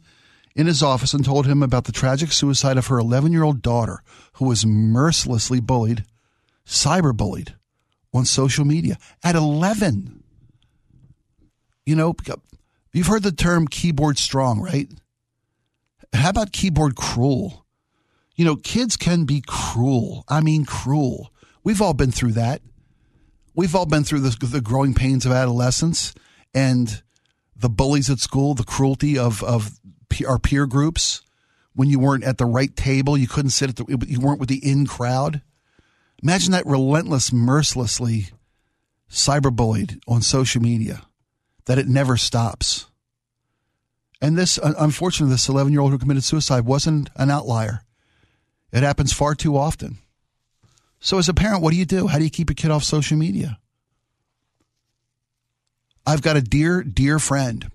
in 0.57 0.67
his 0.67 0.83
office 0.83 1.15
and 1.15 1.25
told 1.25 1.47
him 1.47 1.63
about 1.63 1.85
the 1.85 1.93
tragic 1.93 2.33
suicide 2.33 2.77
of 2.77 2.89
her 2.89 2.99
11 2.99 3.33
year 3.33 3.45
old 3.45 3.63
daughter 3.63 4.03
who 4.35 4.47
was 4.47 4.67
mercilessly 4.67 5.61
bullied, 5.61 6.05
cyberbullied 6.67 7.55
on 8.13 8.25
social 8.25 8.65
media 8.65 8.99
at 9.23 9.37
11. 9.37 10.23
You 11.87 11.97
know, 11.97 12.15
you've 12.93 13.07
heard 13.07 13.23
the 13.23 13.33
term 13.33 13.69
keyboard 13.69 14.19
strong, 14.19 14.61
right? 14.61 14.89
How 16.13 16.31
about 16.31 16.53
keyboard 16.53 16.97
cruel? 16.97 17.65
You 18.35 18.45
know, 18.45 18.57
kids 18.57 18.97
can 18.97 19.25
be 19.25 19.43
cruel. 19.47 20.25
I 20.29 20.41
mean, 20.41 20.65
cruel. 20.65 21.33
We've 21.65 21.83
all 21.83 21.95
been 21.95 22.13
through 22.13 22.33
that. 22.33 22.63
We've 23.59 23.75
all 23.75 23.87
been 23.87 24.05
through 24.05 24.21
the, 24.21 24.47
the 24.47 24.61
growing 24.61 24.95
pains 24.95 25.27
of 25.27 25.33
adolescence 25.33 26.15
and 26.55 27.03
the 27.57 27.69
bullies 27.69 28.09
at 28.09 28.21
school, 28.21 28.55
the 28.55 28.63
cruelty 28.63 29.19
of, 29.19 29.43
of 29.43 29.81
our 30.29 30.39
peer 30.39 30.65
groups. 30.65 31.23
When 31.75 31.91
you 31.91 31.99
weren't 31.99 32.23
at 32.23 32.39
the 32.39 32.47
right 32.47 32.77
table, 32.77 33.19
you 33.19 33.27
couldn't 33.27 33.51
sit 33.51 33.71
at 33.71 33.75
the, 33.75 34.07
you 34.07 34.21
weren't 34.21 34.39
with 34.39 34.49
the 34.49 34.65
in 34.65 34.87
crowd. 34.87 35.43
Imagine 36.23 36.53
that 36.53 36.67
relentless, 36.67 37.33
mercilessly 37.33 38.29
cyberbullied 39.11 39.99
on 40.07 40.23
social 40.23 40.63
media, 40.63 41.03
that 41.65 41.79
it 41.79 41.89
never 41.89 42.17
stops. 42.17 42.87
And 44.21 44.39
this, 44.39 44.61
unfortunately, 44.63 45.35
this 45.35 45.49
11 45.49 45.73
year 45.73 45.81
old 45.81 45.91
who 45.91 45.99
committed 45.99 46.23
suicide 46.23 46.65
wasn't 46.65 47.11
an 47.17 47.29
outlier. 47.29 47.83
It 48.71 48.85
happens 48.85 49.13
far 49.13 49.35
too 49.35 49.57
often. 49.57 49.99
So, 51.01 51.19
as 51.19 51.29
a 51.29 51.35
parent, 51.35 51.63
what 51.63 51.71
do 51.71 51.77
you 51.77 51.85
do? 51.85 52.07
How 52.07 52.19
do 52.19 52.25
you 52.25 52.31
keep 52.31 52.51
your 52.51 52.55
kid 52.55 52.71
off 52.71 52.85
social 52.85 53.17
media? 53.17 53.59
I've 56.07 56.23
got 56.23 56.37
a 56.37 56.43
dear, 56.43 56.83
dear 56.83 57.19
friend 57.19 57.71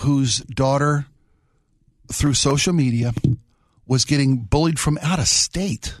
whose 0.00 0.38
daughter, 0.38 1.06
through 2.12 2.34
social 2.34 2.72
media, 2.72 3.12
was 3.86 4.04
getting 4.04 4.38
bullied 4.38 4.78
from 4.78 4.98
out 5.02 5.18
of 5.18 5.28
state 5.28 6.00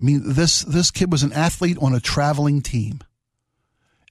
I 0.00 0.04
mean, 0.04 0.22
this 0.24 0.62
this 0.62 0.90
kid 0.90 1.10
was 1.10 1.22
an 1.22 1.32
athlete 1.32 1.78
on 1.80 1.94
a 1.94 2.00
traveling 2.00 2.62
team, 2.62 3.00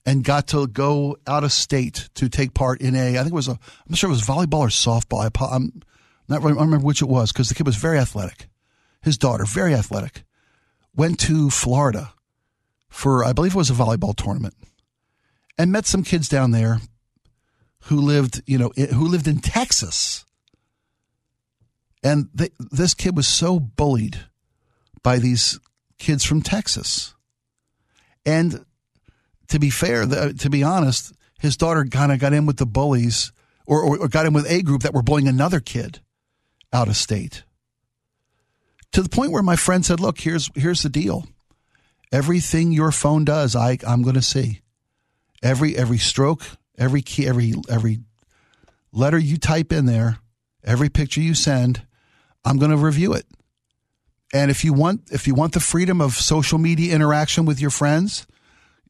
and 0.04 0.22
got 0.22 0.48
to 0.48 0.66
go 0.66 1.16
out 1.26 1.44
of 1.44 1.52
state 1.52 2.10
to 2.14 2.28
take 2.28 2.52
part 2.52 2.80
in 2.80 2.94
a. 2.94 3.14
I 3.14 3.18
think 3.18 3.28
it 3.28 3.34
was 3.34 3.48
a. 3.48 3.52
I'm 3.52 3.58
not 3.88 3.98
sure 3.98 4.10
it 4.10 4.12
was 4.12 4.22
volleyball 4.22 4.60
or 4.60 4.68
softball. 4.68 5.22
I, 5.22 5.56
am 5.56 5.80
not. 6.28 6.42
really, 6.42 6.58
I 6.58 6.62
remember 6.62 6.84
which 6.84 7.00
it 7.00 7.08
was 7.08 7.32
because 7.32 7.48
the 7.48 7.54
kid 7.54 7.64
was 7.64 7.76
very 7.76 7.98
athletic. 7.98 8.48
His 9.00 9.16
daughter, 9.16 9.44
very 9.44 9.74
athletic, 9.74 10.24
went 10.98 11.18
to 11.20 11.48
Florida 11.48 12.12
for 12.88 13.24
I 13.24 13.32
believe 13.32 13.54
it 13.54 13.58
was 13.58 13.70
a 13.70 13.74
volleyball 13.74 14.14
tournament, 14.14 14.54
and 15.56 15.70
met 15.70 15.86
some 15.86 16.02
kids 16.02 16.28
down 16.28 16.50
there 16.50 16.80
who 17.84 18.00
lived, 18.00 18.42
you 18.46 18.58
know, 18.58 18.70
who 18.70 19.06
lived 19.06 19.28
in 19.28 19.38
Texas. 19.38 20.24
And 22.02 22.28
they, 22.34 22.50
this 22.58 22.94
kid 22.94 23.16
was 23.16 23.26
so 23.26 23.58
bullied 23.60 24.18
by 25.02 25.18
these 25.18 25.58
kids 25.98 26.24
from 26.24 26.42
Texas. 26.42 27.14
And 28.26 28.64
to 29.48 29.58
be 29.58 29.70
fair, 29.70 30.06
to 30.06 30.50
be 30.50 30.62
honest, 30.62 31.12
his 31.40 31.56
daughter 31.56 31.84
kind 31.84 32.12
of 32.12 32.18
got 32.18 32.32
in 32.32 32.46
with 32.46 32.56
the 32.56 32.66
bullies 32.66 33.32
or, 33.66 33.82
or, 33.82 33.98
or 33.98 34.08
got 34.08 34.26
in 34.26 34.32
with 34.32 34.50
a 34.50 34.62
group 34.62 34.82
that 34.82 34.94
were 34.94 35.02
bullying 35.02 35.28
another 35.28 35.60
kid 35.60 36.00
out 36.72 36.88
of 36.88 36.96
state. 36.96 37.44
To 38.92 39.02
the 39.02 39.08
point 39.08 39.32
where 39.32 39.42
my 39.42 39.56
friend 39.56 39.84
said, 39.84 40.00
look, 40.00 40.20
here's, 40.20 40.50
here's 40.54 40.82
the 40.82 40.88
deal. 40.88 41.26
Everything 42.10 42.72
your 42.72 42.90
phone 42.90 43.24
does, 43.24 43.54
I, 43.54 43.78
I'm 43.86 44.02
going 44.02 44.14
to 44.14 44.22
see. 44.22 44.62
Every, 45.42 45.76
every 45.76 45.98
stroke, 45.98 46.42
every 46.78 47.02
key, 47.02 47.26
every, 47.26 47.54
every 47.68 48.00
letter 48.92 49.18
you 49.18 49.36
type 49.36 49.72
in 49.72 49.86
there, 49.86 50.18
every 50.64 50.88
picture 50.88 51.20
you 51.20 51.34
send, 51.34 51.86
I'm 52.44 52.56
going 52.58 52.70
to 52.70 52.76
review 52.76 53.12
it. 53.12 53.26
And 54.32 54.50
if 54.50 54.64
you 54.64 54.72
want 54.72 55.10
if 55.10 55.26
you 55.26 55.34
want 55.34 55.54
the 55.54 55.60
freedom 55.60 56.00
of 56.00 56.14
social 56.14 56.58
media 56.58 56.94
interaction 56.94 57.46
with 57.46 57.60
your 57.60 57.70
friends, 57.70 58.26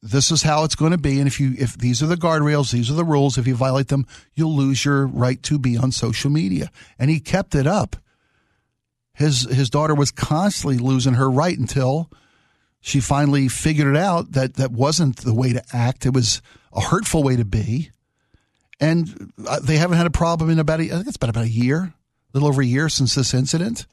this 0.01 0.31
is 0.31 0.43
how 0.43 0.63
it's 0.63 0.75
going 0.75 0.91
to 0.91 0.97
be. 0.97 1.19
And 1.19 1.27
if 1.27 1.39
you 1.39 1.55
if 1.57 1.77
these 1.77 2.03
are 2.03 2.07
the 2.07 2.15
guardrails, 2.15 2.71
these 2.71 2.91
are 2.91 2.95
the 2.95 3.05
rules. 3.05 3.37
If 3.37 3.47
you 3.47 3.55
violate 3.55 3.87
them, 3.87 4.05
you'll 4.33 4.55
lose 4.55 4.83
your 4.83 5.07
right 5.07 5.41
to 5.43 5.57
be 5.57 5.77
on 5.77 5.91
social 5.91 6.29
media. 6.29 6.71
And 6.97 7.09
he 7.09 7.19
kept 7.19 7.55
it 7.55 7.67
up. 7.67 7.95
His 9.19 9.41
his 9.53 9.69
daughter 9.69 9.93
was 9.93 10.11
constantly 10.11 10.77
losing 10.77 11.15
her 11.15 11.29
right 11.29 11.59
until 11.59 12.09
she 12.79 13.01
finally 13.01 13.49
figured 13.49 13.93
it 13.93 13.97
out 13.97 14.31
that 14.31 14.53
that 14.53 14.71
wasn't 14.71 15.17
the 15.17 15.33
way 15.33 15.51
to 15.51 15.61
act. 15.73 16.05
It 16.05 16.13
was 16.13 16.41
a 16.71 16.79
hurtful 16.79 17.21
way 17.21 17.35
to 17.35 17.43
be. 17.43 17.91
And 18.79 19.33
uh, 19.45 19.59
they 19.59 19.75
haven't 19.75 19.97
had 19.97 20.07
a 20.07 20.09
problem 20.09 20.49
in 20.49 20.57
about 20.57 20.79
a, 20.79 20.85
I 20.85 20.95
think 20.95 21.07
it's 21.07 21.17
been 21.17 21.29
about 21.29 21.43
a 21.43 21.49
year, 21.49 21.81
a 21.83 21.93
little 22.31 22.47
over 22.47 22.61
a 22.61 22.65
year 22.65 22.87
since 22.87 23.13
this 23.13 23.33
incident. 23.33 23.87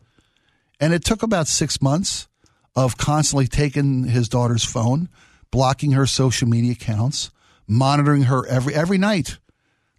And 0.79 0.95
it 0.95 1.05
took 1.05 1.25
about 1.25 1.49
six 1.49 1.83
months 1.83 2.29
of 2.77 2.97
constantly 2.97 3.49
taking 3.49 4.05
his 4.05 4.29
daughter's 4.29 4.65
phone, 4.65 5.09
blocking 5.51 5.91
her 5.91 6.07
social 6.07 6.47
media 6.47 6.71
accounts, 6.71 7.33
monitoring 7.67 8.23
her 8.23 8.47
every 8.47 8.77
every 8.77 8.99
night, 8.99 9.39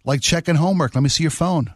like 0.06 0.22
checking 0.22 0.54
homework. 0.54 0.94
Let 0.94 1.02
me 1.02 1.10
see 1.10 1.24
your 1.24 1.30
phone. 1.30 1.74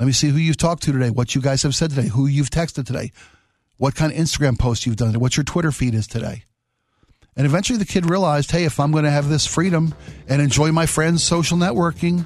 Let 0.00 0.06
me 0.06 0.12
see 0.12 0.30
who 0.30 0.38
you've 0.38 0.56
talked 0.56 0.84
to 0.84 0.92
today, 0.92 1.10
what 1.10 1.34
you 1.34 1.42
guys 1.42 1.62
have 1.62 1.74
said 1.74 1.90
today, 1.90 2.08
who 2.08 2.26
you've 2.26 2.48
texted 2.48 2.86
today, 2.86 3.12
what 3.76 3.94
kind 3.94 4.10
of 4.10 4.18
Instagram 4.18 4.58
posts 4.58 4.86
you've 4.86 4.96
done, 4.96 5.20
what 5.20 5.36
your 5.36 5.44
Twitter 5.44 5.70
feed 5.70 5.94
is 5.94 6.06
today. 6.06 6.44
And 7.36 7.44
eventually 7.44 7.78
the 7.78 7.84
kid 7.84 8.08
realized, 8.08 8.50
hey, 8.50 8.64
if 8.64 8.80
I'm 8.80 8.92
going 8.92 9.04
to 9.04 9.10
have 9.10 9.28
this 9.28 9.46
freedom 9.46 9.94
and 10.26 10.40
enjoy 10.40 10.72
my 10.72 10.86
friends' 10.86 11.22
social 11.22 11.58
networking, 11.58 12.24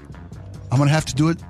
I'm 0.70 0.78
going 0.78 0.88
to 0.88 0.94
have 0.94 1.06
to 1.06 1.16
do 1.16 1.30
it 1.30 1.42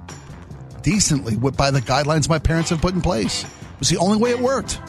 decently 0.81 1.37
by 1.37 1.71
the 1.71 1.81
guidelines 1.81 2.27
my 2.27 2.39
parents 2.39 2.71
have 2.71 2.81
put 2.81 2.95
in 2.95 3.03
place. 3.03 3.45
It 3.45 3.79
was 3.79 3.91
the 3.91 3.99
only 3.99 4.17
way 4.17 4.31
it 4.31 4.41
worked. 4.41 4.81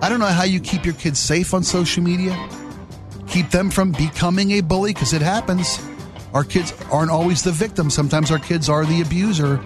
I 0.00 0.08
don't 0.08 0.20
know 0.20 0.26
how 0.26 0.44
you 0.44 0.60
keep 0.60 0.84
your 0.84 0.94
kids 0.94 1.18
safe 1.18 1.52
on 1.52 1.64
social 1.64 2.04
media, 2.04 2.48
keep 3.26 3.50
them 3.50 3.70
from 3.70 3.90
becoming 3.90 4.52
a 4.52 4.60
bully, 4.60 4.94
because 4.94 5.12
it 5.12 5.22
happens. 5.22 5.80
Our 6.34 6.44
kids 6.44 6.74
aren't 6.90 7.10
always 7.10 7.42
the 7.42 7.52
victim. 7.52 7.90
Sometimes 7.90 8.30
our 8.30 8.38
kids 8.38 8.68
are 8.68 8.84
the 8.84 9.00
abuser 9.00 9.60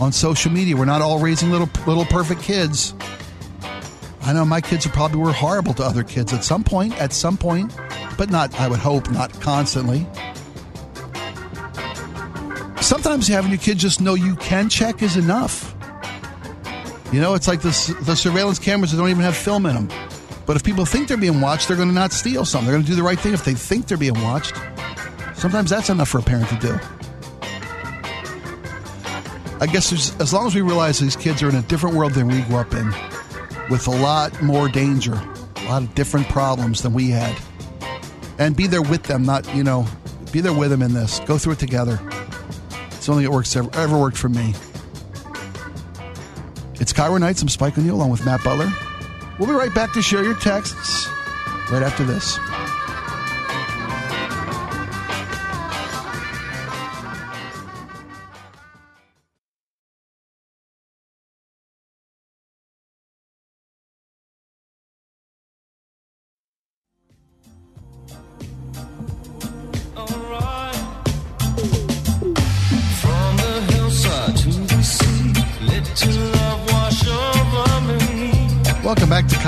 on 0.00 0.12
social 0.12 0.50
media. 0.50 0.76
We're 0.76 0.84
not 0.84 1.02
all 1.02 1.18
raising 1.18 1.50
little 1.50 1.68
little 1.86 2.06
perfect 2.06 2.42
kids. 2.42 2.94
I 4.22 4.32
know 4.32 4.44
my 4.44 4.60
kids 4.60 4.86
probably 4.88 5.20
were 5.20 5.32
horrible 5.32 5.72
to 5.74 5.84
other 5.84 6.02
kids 6.02 6.32
at 6.32 6.42
some 6.42 6.64
point, 6.64 7.00
at 7.00 7.12
some 7.12 7.36
point, 7.36 7.72
but 8.18 8.28
not, 8.28 8.58
I 8.58 8.66
would 8.66 8.80
hope, 8.80 9.08
not 9.10 9.32
constantly. 9.40 10.04
Sometimes 12.80 13.28
having 13.28 13.50
your 13.52 13.60
kids 13.60 13.82
just 13.82 14.00
know 14.00 14.14
you 14.14 14.34
can 14.36 14.68
check 14.68 15.02
is 15.02 15.16
enough. 15.16 15.76
You 17.12 17.20
know, 17.20 17.34
it's 17.34 17.46
like 17.46 17.60
the 17.60 17.70
surveillance 17.70 18.58
cameras 18.58 18.90
that 18.90 18.98
don't 18.98 19.10
even 19.10 19.22
have 19.22 19.36
film 19.36 19.64
in 19.64 19.74
them. 19.74 19.88
But 20.44 20.56
if 20.56 20.64
people 20.64 20.84
think 20.84 21.06
they're 21.06 21.16
being 21.16 21.40
watched, 21.40 21.68
they're 21.68 21.76
going 21.76 21.88
to 21.88 21.94
not 21.94 22.12
steal 22.12 22.44
something. 22.44 22.66
They're 22.66 22.74
going 22.74 22.84
to 22.84 22.90
do 22.90 22.96
the 22.96 23.02
right 23.02 23.18
thing 23.18 23.32
if 23.32 23.44
they 23.44 23.54
think 23.54 23.86
they're 23.86 23.96
being 23.96 24.20
watched. 24.22 24.54
Sometimes 25.46 25.70
that's 25.70 25.90
enough 25.90 26.08
for 26.08 26.18
a 26.18 26.22
parent 26.22 26.48
to 26.48 26.56
do. 26.56 26.76
I 29.60 29.68
guess 29.70 29.92
as 30.20 30.32
long 30.32 30.48
as 30.48 30.56
we 30.56 30.60
realize 30.60 30.98
these 30.98 31.14
kids 31.14 31.40
are 31.40 31.48
in 31.48 31.54
a 31.54 31.62
different 31.62 31.94
world 31.94 32.14
than 32.14 32.26
we 32.26 32.42
grew 32.42 32.56
up 32.56 32.74
in, 32.74 32.92
with 33.70 33.86
a 33.86 33.92
lot 33.92 34.42
more 34.42 34.68
danger, 34.68 35.12
a 35.14 35.64
lot 35.66 35.84
of 35.84 35.94
different 35.94 36.28
problems 36.30 36.82
than 36.82 36.94
we 36.94 37.10
had, 37.10 37.32
and 38.40 38.56
be 38.56 38.66
there 38.66 38.82
with 38.82 39.04
them, 39.04 39.22
not, 39.22 39.48
you 39.54 39.62
know, 39.62 39.86
be 40.32 40.40
there 40.40 40.52
with 40.52 40.70
them 40.70 40.82
in 40.82 40.94
this. 40.94 41.20
Go 41.20 41.38
through 41.38 41.52
it 41.52 41.60
together. 41.60 42.00
It's 42.90 43.06
the 43.06 43.12
only 43.12 43.22
thing 43.22 43.30
that 43.30 43.36
works 43.36 43.54
ever, 43.54 43.70
ever 43.74 43.96
worked 43.96 44.16
for 44.16 44.28
me. 44.28 44.52
It's 46.80 46.92
KIRO 46.92 47.20
Nights. 47.20 47.40
I'm 47.40 47.48
Spike 47.48 47.78
O'Neill 47.78 47.94
along 47.94 48.10
with 48.10 48.26
Matt 48.26 48.42
Butler. 48.42 48.72
We'll 49.38 49.48
be 49.48 49.54
right 49.54 49.72
back 49.72 49.92
to 49.92 50.02
share 50.02 50.24
your 50.24 50.34
texts 50.34 51.06
right 51.70 51.84
after 51.84 52.02
this. 52.02 52.36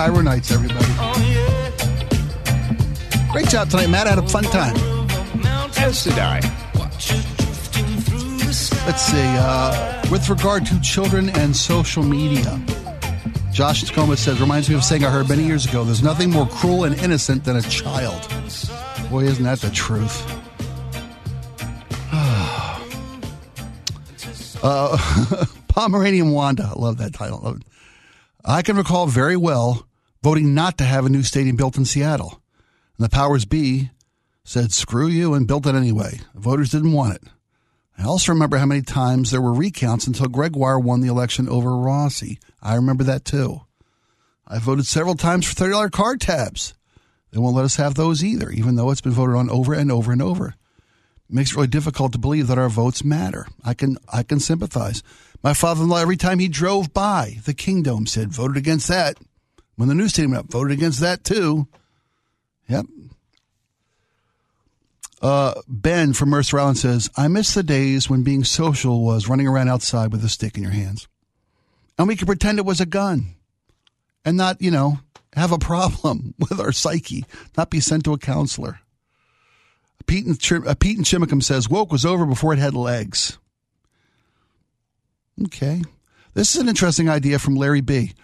KIRO 0.08 0.24
Nights, 0.24 0.50
everybody. 0.50 0.86
Great 3.30 3.48
job 3.48 3.68
tonight, 3.68 3.90
Matt. 3.90 4.06
I 4.06 4.10
had 4.10 4.18
a 4.18 4.26
fun 4.26 4.44
time. 4.44 4.74
As 5.76 6.02
did 6.02 6.14
I. 6.14 6.40
Let's 8.86 9.02
see. 9.02 9.22
Uh, 9.22 10.02
with 10.10 10.26
regard 10.30 10.64
to 10.64 10.80
children 10.80 11.28
and 11.28 11.54
social 11.54 12.02
media, 12.02 12.58
Josh 13.52 13.84
Tacoma 13.84 14.16
says, 14.16 14.40
reminds 14.40 14.70
me 14.70 14.76
of 14.76 14.80
a 14.80 14.84
saying 14.84 15.04
I 15.04 15.10
heard 15.10 15.28
many 15.28 15.44
years 15.44 15.66
ago 15.66 15.84
there's 15.84 16.02
nothing 16.02 16.30
more 16.30 16.48
cruel 16.48 16.84
and 16.84 16.98
innocent 17.00 17.44
than 17.44 17.56
a 17.56 17.62
child. 17.62 18.26
Boy, 19.10 19.24
isn't 19.24 19.44
that 19.44 19.60
the 19.60 19.70
truth? 19.70 20.26
uh, 24.64 25.44
Pomeranian 25.68 26.30
Wanda. 26.30 26.72
I 26.74 26.78
love 26.78 26.96
that 26.96 27.12
title. 27.12 27.58
I 28.42 28.62
can 28.62 28.78
recall 28.78 29.06
very 29.06 29.36
well 29.36 29.84
voting 30.22 30.54
not 30.54 30.78
to 30.78 30.84
have 30.84 31.06
a 31.06 31.10
new 31.10 31.22
stadium 31.22 31.56
built 31.56 31.76
in 31.76 31.84
Seattle. 31.84 32.42
And 32.96 33.04
the 33.04 33.10
powers 33.10 33.44
be 33.44 33.90
said, 34.48 34.72
screw 34.72 35.08
you, 35.08 35.34
and 35.34 35.46
built 35.46 35.66
it 35.66 35.74
anyway. 35.74 36.20
The 36.34 36.40
voters 36.40 36.70
didn't 36.70 36.92
want 36.92 37.16
it. 37.16 37.22
I 37.98 38.04
also 38.04 38.32
remember 38.32 38.56
how 38.56 38.64
many 38.64 38.80
times 38.80 39.30
there 39.30 39.42
were 39.42 39.52
recounts 39.52 40.06
until 40.06 40.28
Gregoire 40.28 40.78
won 40.78 41.02
the 41.02 41.08
election 41.08 41.50
over 41.50 41.76
Rossi. 41.76 42.38
I 42.62 42.74
remember 42.76 43.04
that 43.04 43.26
too. 43.26 43.60
I 44.46 44.58
voted 44.58 44.86
several 44.86 45.16
times 45.16 45.46
for 45.46 45.54
$30 45.54 45.92
card 45.92 46.22
tabs. 46.22 46.72
They 47.30 47.38
won't 47.38 47.56
let 47.56 47.66
us 47.66 47.76
have 47.76 47.94
those 47.94 48.24
either, 48.24 48.50
even 48.50 48.76
though 48.76 48.90
it's 48.90 49.02
been 49.02 49.12
voted 49.12 49.36
on 49.36 49.50
over 49.50 49.74
and 49.74 49.92
over 49.92 50.12
and 50.12 50.22
over. 50.22 50.54
It 51.28 51.34
makes 51.34 51.50
it 51.50 51.56
really 51.56 51.66
difficult 51.66 52.12
to 52.12 52.18
believe 52.18 52.46
that 52.46 52.56
our 52.56 52.70
votes 52.70 53.04
matter. 53.04 53.46
I 53.62 53.74
can 53.74 53.98
I 54.10 54.22
can 54.22 54.40
sympathize. 54.40 55.02
My 55.42 55.52
father-in-law, 55.52 55.98
every 55.98 56.16
time 56.16 56.38
he 56.38 56.48
drove 56.48 56.94
by 56.94 57.36
the 57.44 57.52
Kingdome, 57.52 58.06
said, 58.06 58.30
voted 58.30 58.56
against 58.56 58.88
that 58.88 59.18
when 59.78 59.88
the 59.88 59.94
news 59.94 60.12
team 60.12 60.34
up, 60.34 60.50
voted 60.50 60.76
against 60.76 60.98
that 61.00 61.22
too. 61.22 61.68
Yep. 62.68 62.86
Uh, 65.22 65.54
ben 65.68 66.12
from 66.12 66.30
Mercer 66.30 66.58
Island 66.58 66.78
says, 66.78 67.08
I 67.16 67.28
miss 67.28 67.54
the 67.54 67.62
days 67.62 68.10
when 68.10 68.24
being 68.24 68.42
social 68.42 69.04
was 69.04 69.28
running 69.28 69.46
around 69.46 69.68
outside 69.68 70.10
with 70.10 70.24
a 70.24 70.28
stick 70.28 70.56
in 70.56 70.64
your 70.64 70.72
hands. 70.72 71.06
And 71.96 72.08
we 72.08 72.16
could 72.16 72.26
pretend 72.26 72.58
it 72.58 72.64
was 72.64 72.80
a 72.80 72.86
gun 72.86 73.36
and 74.24 74.36
not, 74.36 74.60
you 74.60 74.72
know, 74.72 74.98
have 75.34 75.52
a 75.52 75.58
problem 75.58 76.34
with 76.40 76.58
our 76.58 76.72
psyche, 76.72 77.24
not 77.56 77.70
be 77.70 77.78
sent 77.78 78.04
to 78.04 78.12
a 78.12 78.18
counselor. 78.18 78.80
Pete 80.06 80.26
and, 80.26 80.66
uh, 80.66 80.74
Pete 80.74 80.96
and 80.96 81.06
Chimacum 81.06 81.42
says, 81.42 81.68
woke 81.68 81.92
was 81.92 82.04
over 82.04 82.26
before 82.26 82.52
it 82.52 82.58
had 82.58 82.74
legs. 82.74 83.38
Okay. 85.44 85.84
This 86.34 86.56
is 86.56 86.60
an 86.60 86.68
interesting 86.68 87.08
idea 87.08 87.38
from 87.38 87.54
Larry 87.54 87.80
B. 87.80 88.14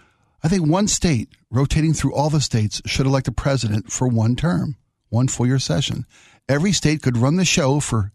I 0.45 0.47
think 0.47 0.67
one 0.67 0.87
state 0.87 1.29
rotating 1.49 1.93
through 1.93 2.13
all 2.13 2.29
the 2.29 2.39
states 2.39 2.79
should 2.85 3.07
elect 3.07 3.27
a 3.27 3.31
president 3.31 3.91
for 3.91 4.07
one 4.07 4.35
term, 4.35 4.75
one 5.09 5.27
four 5.27 5.47
year 5.47 5.57
session. 5.57 6.05
Every 6.47 6.71
state 6.71 7.01
could 7.01 7.17
run 7.17 7.37
the 7.37 7.45
show 7.45 7.79
for 7.79 8.11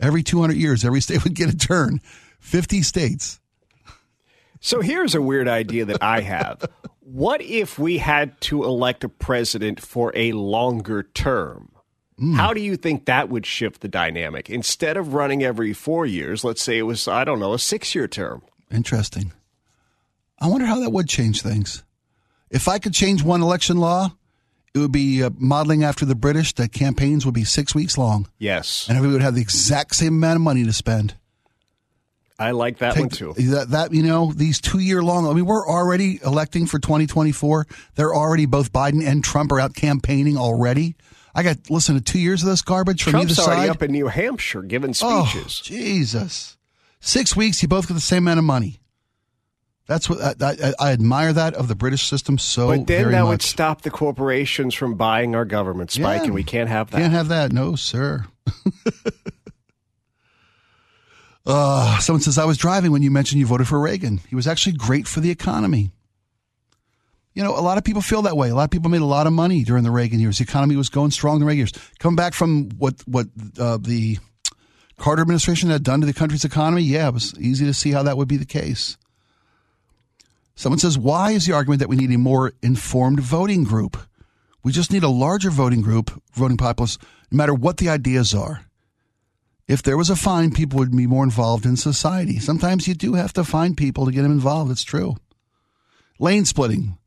every 0.00 0.22
200 0.22 0.56
years. 0.56 0.82
Every 0.82 1.02
state 1.02 1.22
would 1.24 1.34
get 1.34 1.52
a 1.52 1.56
turn. 1.56 2.00
50 2.40 2.80
states. 2.80 3.38
So 4.60 4.80
here's 4.80 5.14
a 5.14 5.20
weird 5.20 5.46
idea 5.46 5.84
that 5.84 6.02
I 6.02 6.22
have. 6.22 6.64
what 7.00 7.42
if 7.42 7.78
we 7.78 7.98
had 7.98 8.40
to 8.42 8.64
elect 8.64 9.04
a 9.04 9.10
president 9.10 9.78
for 9.78 10.10
a 10.14 10.32
longer 10.32 11.02
term? 11.02 11.70
Mm. 12.18 12.36
How 12.36 12.54
do 12.54 12.62
you 12.62 12.78
think 12.78 13.04
that 13.04 13.28
would 13.28 13.44
shift 13.44 13.82
the 13.82 13.88
dynamic? 13.88 14.48
Instead 14.48 14.96
of 14.96 15.12
running 15.12 15.44
every 15.44 15.74
four 15.74 16.06
years, 16.06 16.44
let's 16.44 16.62
say 16.62 16.78
it 16.78 16.84
was, 16.84 17.06
I 17.06 17.24
don't 17.24 17.40
know, 17.40 17.52
a 17.52 17.58
six 17.58 17.94
year 17.94 18.08
term. 18.08 18.40
Interesting. 18.70 19.32
I 20.44 20.48
wonder 20.48 20.66
how 20.66 20.80
that 20.80 20.90
would 20.90 21.08
change 21.08 21.40
things. 21.40 21.82
If 22.50 22.68
I 22.68 22.78
could 22.78 22.92
change 22.92 23.22
one 23.22 23.40
election 23.40 23.78
law, 23.78 24.14
it 24.74 24.78
would 24.78 24.92
be 24.92 25.22
uh, 25.22 25.30
modeling 25.38 25.84
after 25.84 26.04
the 26.04 26.14
British 26.14 26.52
that 26.56 26.70
campaigns 26.70 27.24
would 27.24 27.34
be 27.34 27.44
six 27.44 27.74
weeks 27.74 27.96
long. 27.96 28.28
Yes. 28.38 28.86
And 28.86 28.98
everybody 28.98 29.14
would 29.14 29.22
have 29.22 29.36
the 29.36 29.40
exact 29.40 29.96
same 29.96 30.12
amount 30.16 30.36
of 30.36 30.42
money 30.42 30.62
to 30.64 30.72
spend. 30.74 31.16
I 32.38 32.50
like 32.50 32.76
that 32.78 32.92
Take, 32.92 33.00
one 33.00 33.08
too. 33.08 33.32
That, 33.38 33.70
that, 33.70 33.94
you 33.94 34.02
know, 34.02 34.34
these 34.34 34.60
two 34.60 34.80
year 34.80 35.02
long, 35.02 35.26
I 35.26 35.32
mean, 35.32 35.46
we're 35.46 35.66
already 35.66 36.20
electing 36.22 36.66
for 36.66 36.78
2024. 36.78 37.66
They're 37.94 38.14
already, 38.14 38.44
both 38.44 38.70
Biden 38.70 39.02
and 39.02 39.24
Trump 39.24 39.50
are 39.50 39.60
out 39.60 39.74
campaigning 39.74 40.36
already. 40.36 40.94
I 41.34 41.42
got 41.42 41.70
listen 41.70 41.94
to 41.94 42.02
two 42.02 42.18
years 42.18 42.42
of 42.42 42.50
this 42.50 42.60
garbage 42.60 43.02
from 43.02 43.12
Trump's 43.12 43.32
either 43.32 43.42
side. 43.42 43.54
already 43.54 43.70
up 43.70 43.82
in 43.82 43.92
New 43.92 44.08
Hampshire 44.08 44.60
giving 44.60 44.94
oh, 45.00 45.24
speeches. 45.24 45.62
Oh, 45.62 45.64
Jesus, 45.64 46.58
six 47.00 47.34
weeks, 47.34 47.62
you 47.62 47.68
both 47.68 47.88
get 47.88 47.94
the 47.94 48.00
same 48.00 48.24
amount 48.24 48.40
of 48.40 48.44
money. 48.44 48.80
That's 49.86 50.08
what 50.08 50.20
I, 50.20 50.34
I, 50.40 50.72
I 50.80 50.92
admire 50.92 51.32
that 51.32 51.54
of 51.54 51.68
the 51.68 51.74
British 51.74 52.08
system 52.08 52.38
so. 52.38 52.68
But 52.68 52.86
then 52.86 53.10
that 53.10 53.22
much. 53.22 53.28
would 53.28 53.42
stop 53.42 53.82
the 53.82 53.90
corporations 53.90 54.74
from 54.74 54.94
buying 54.94 55.34
our 55.34 55.44
government, 55.44 55.90
Spike, 55.90 56.20
yeah, 56.20 56.24
and 56.24 56.34
we 56.34 56.42
can't 56.42 56.70
have 56.70 56.90
that. 56.90 56.98
Can't 56.98 57.12
have 57.12 57.28
that, 57.28 57.52
no, 57.52 57.76
sir. 57.76 58.24
uh, 61.46 61.98
someone 61.98 62.22
says 62.22 62.38
I 62.38 62.46
was 62.46 62.56
driving 62.56 62.92
when 62.92 63.02
you 63.02 63.10
mentioned 63.10 63.40
you 63.40 63.46
voted 63.46 63.68
for 63.68 63.78
Reagan. 63.78 64.20
He 64.28 64.34
was 64.34 64.46
actually 64.46 64.76
great 64.76 65.06
for 65.06 65.20
the 65.20 65.30
economy 65.30 65.90
you 67.34 67.42
know, 67.42 67.58
a 67.58 67.60
lot 67.60 67.78
of 67.78 67.84
people 67.84 68.00
feel 68.00 68.22
that 68.22 68.36
way. 68.36 68.48
A 68.48 68.54
lot 68.54 68.64
of 68.64 68.70
people 68.70 68.90
made 68.90 69.00
a 69.00 69.06
lot 69.06 69.26
of 69.26 69.32
money 69.32 69.64
during 69.64 69.82
the 69.82 69.90
Reagan 69.90 70.20
years. 70.20 70.38
The 70.38 70.44
economy 70.44 70.76
was 70.76 70.88
going 70.88 71.10
strong 71.10 71.36
in 71.36 71.40
the 71.40 71.46
Reagan 71.46 71.58
years. 71.58 71.72
Coming 71.98 72.16
back 72.16 72.32
from 72.32 72.70
what 72.78 72.94
what 73.06 73.26
uh, 73.58 73.78
the 73.80 74.18
Carter 74.96 75.22
administration 75.22 75.70
had 75.70 75.82
done 75.82 76.00
to 76.00 76.06
the 76.06 76.12
country's 76.12 76.44
economy, 76.44 76.82
yeah, 76.82 77.08
it 77.08 77.14
was 77.14 77.34
easy 77.38 77.66
to 77.66 77.74
see 77.74 77.90
how 77.90 78.04
that 78.04 78.16
would 78.16 78.28
be 78.28 78.36
the 78.36 78.46
case. 78.46 78.96
Someone 80.56 80.78
says, 80.78 80.96
why 80.96 81.32
is 81.32 81.46
the 81.46 81.52
argument 81.52 81.80
that 81.80 81.88
we 81.88 81.96
need 81.96 82.12
a 82.12 82.18
more 82.18 82.52
informed 82.62 83.20
voting 83.20 83.64
group? 83.64 83.96
We 84.62 84.72
just 84.72 84.92
need 84.92 85.02
a 85.02 85.08
larger 85.08 85.50
voting 85.50 85.82
group, 85.82 86.22
voting 86.32 86.56
populace, 86.56 86.96
no 87.30 87.36
matter 87.36 87.54
what 87.54 87.78
the 87.78 87.88
ideas 87.88 88.34
are. 88.34 88.62
If 89.66 89.82
there 89.82 89.96
was 89.96 90.10
a 90.10 90.16
fine, 90.16 90.52
people 90.52 90.78
would 90.78 90.94
be 90.94 91.06
more 91.06 91.24
involved 91.24 91.66
in 91.66 91.76
society. 91.76 92.38
Sometimes 92.38 92.86
you 92.86 92.94
do 92.94 93.14
have 93.14 93.32
to 93.32 93.44
find 93.44 93.76
people 93.76 94.06
to 94.06 94.12
get 94.12 94.22
them 94.22 94.32
involved. 94.32 94.70
It's 94.70 94.84
true. 94.84 95.16
Lane 96.18 96.44
splitting. 96.44 96.98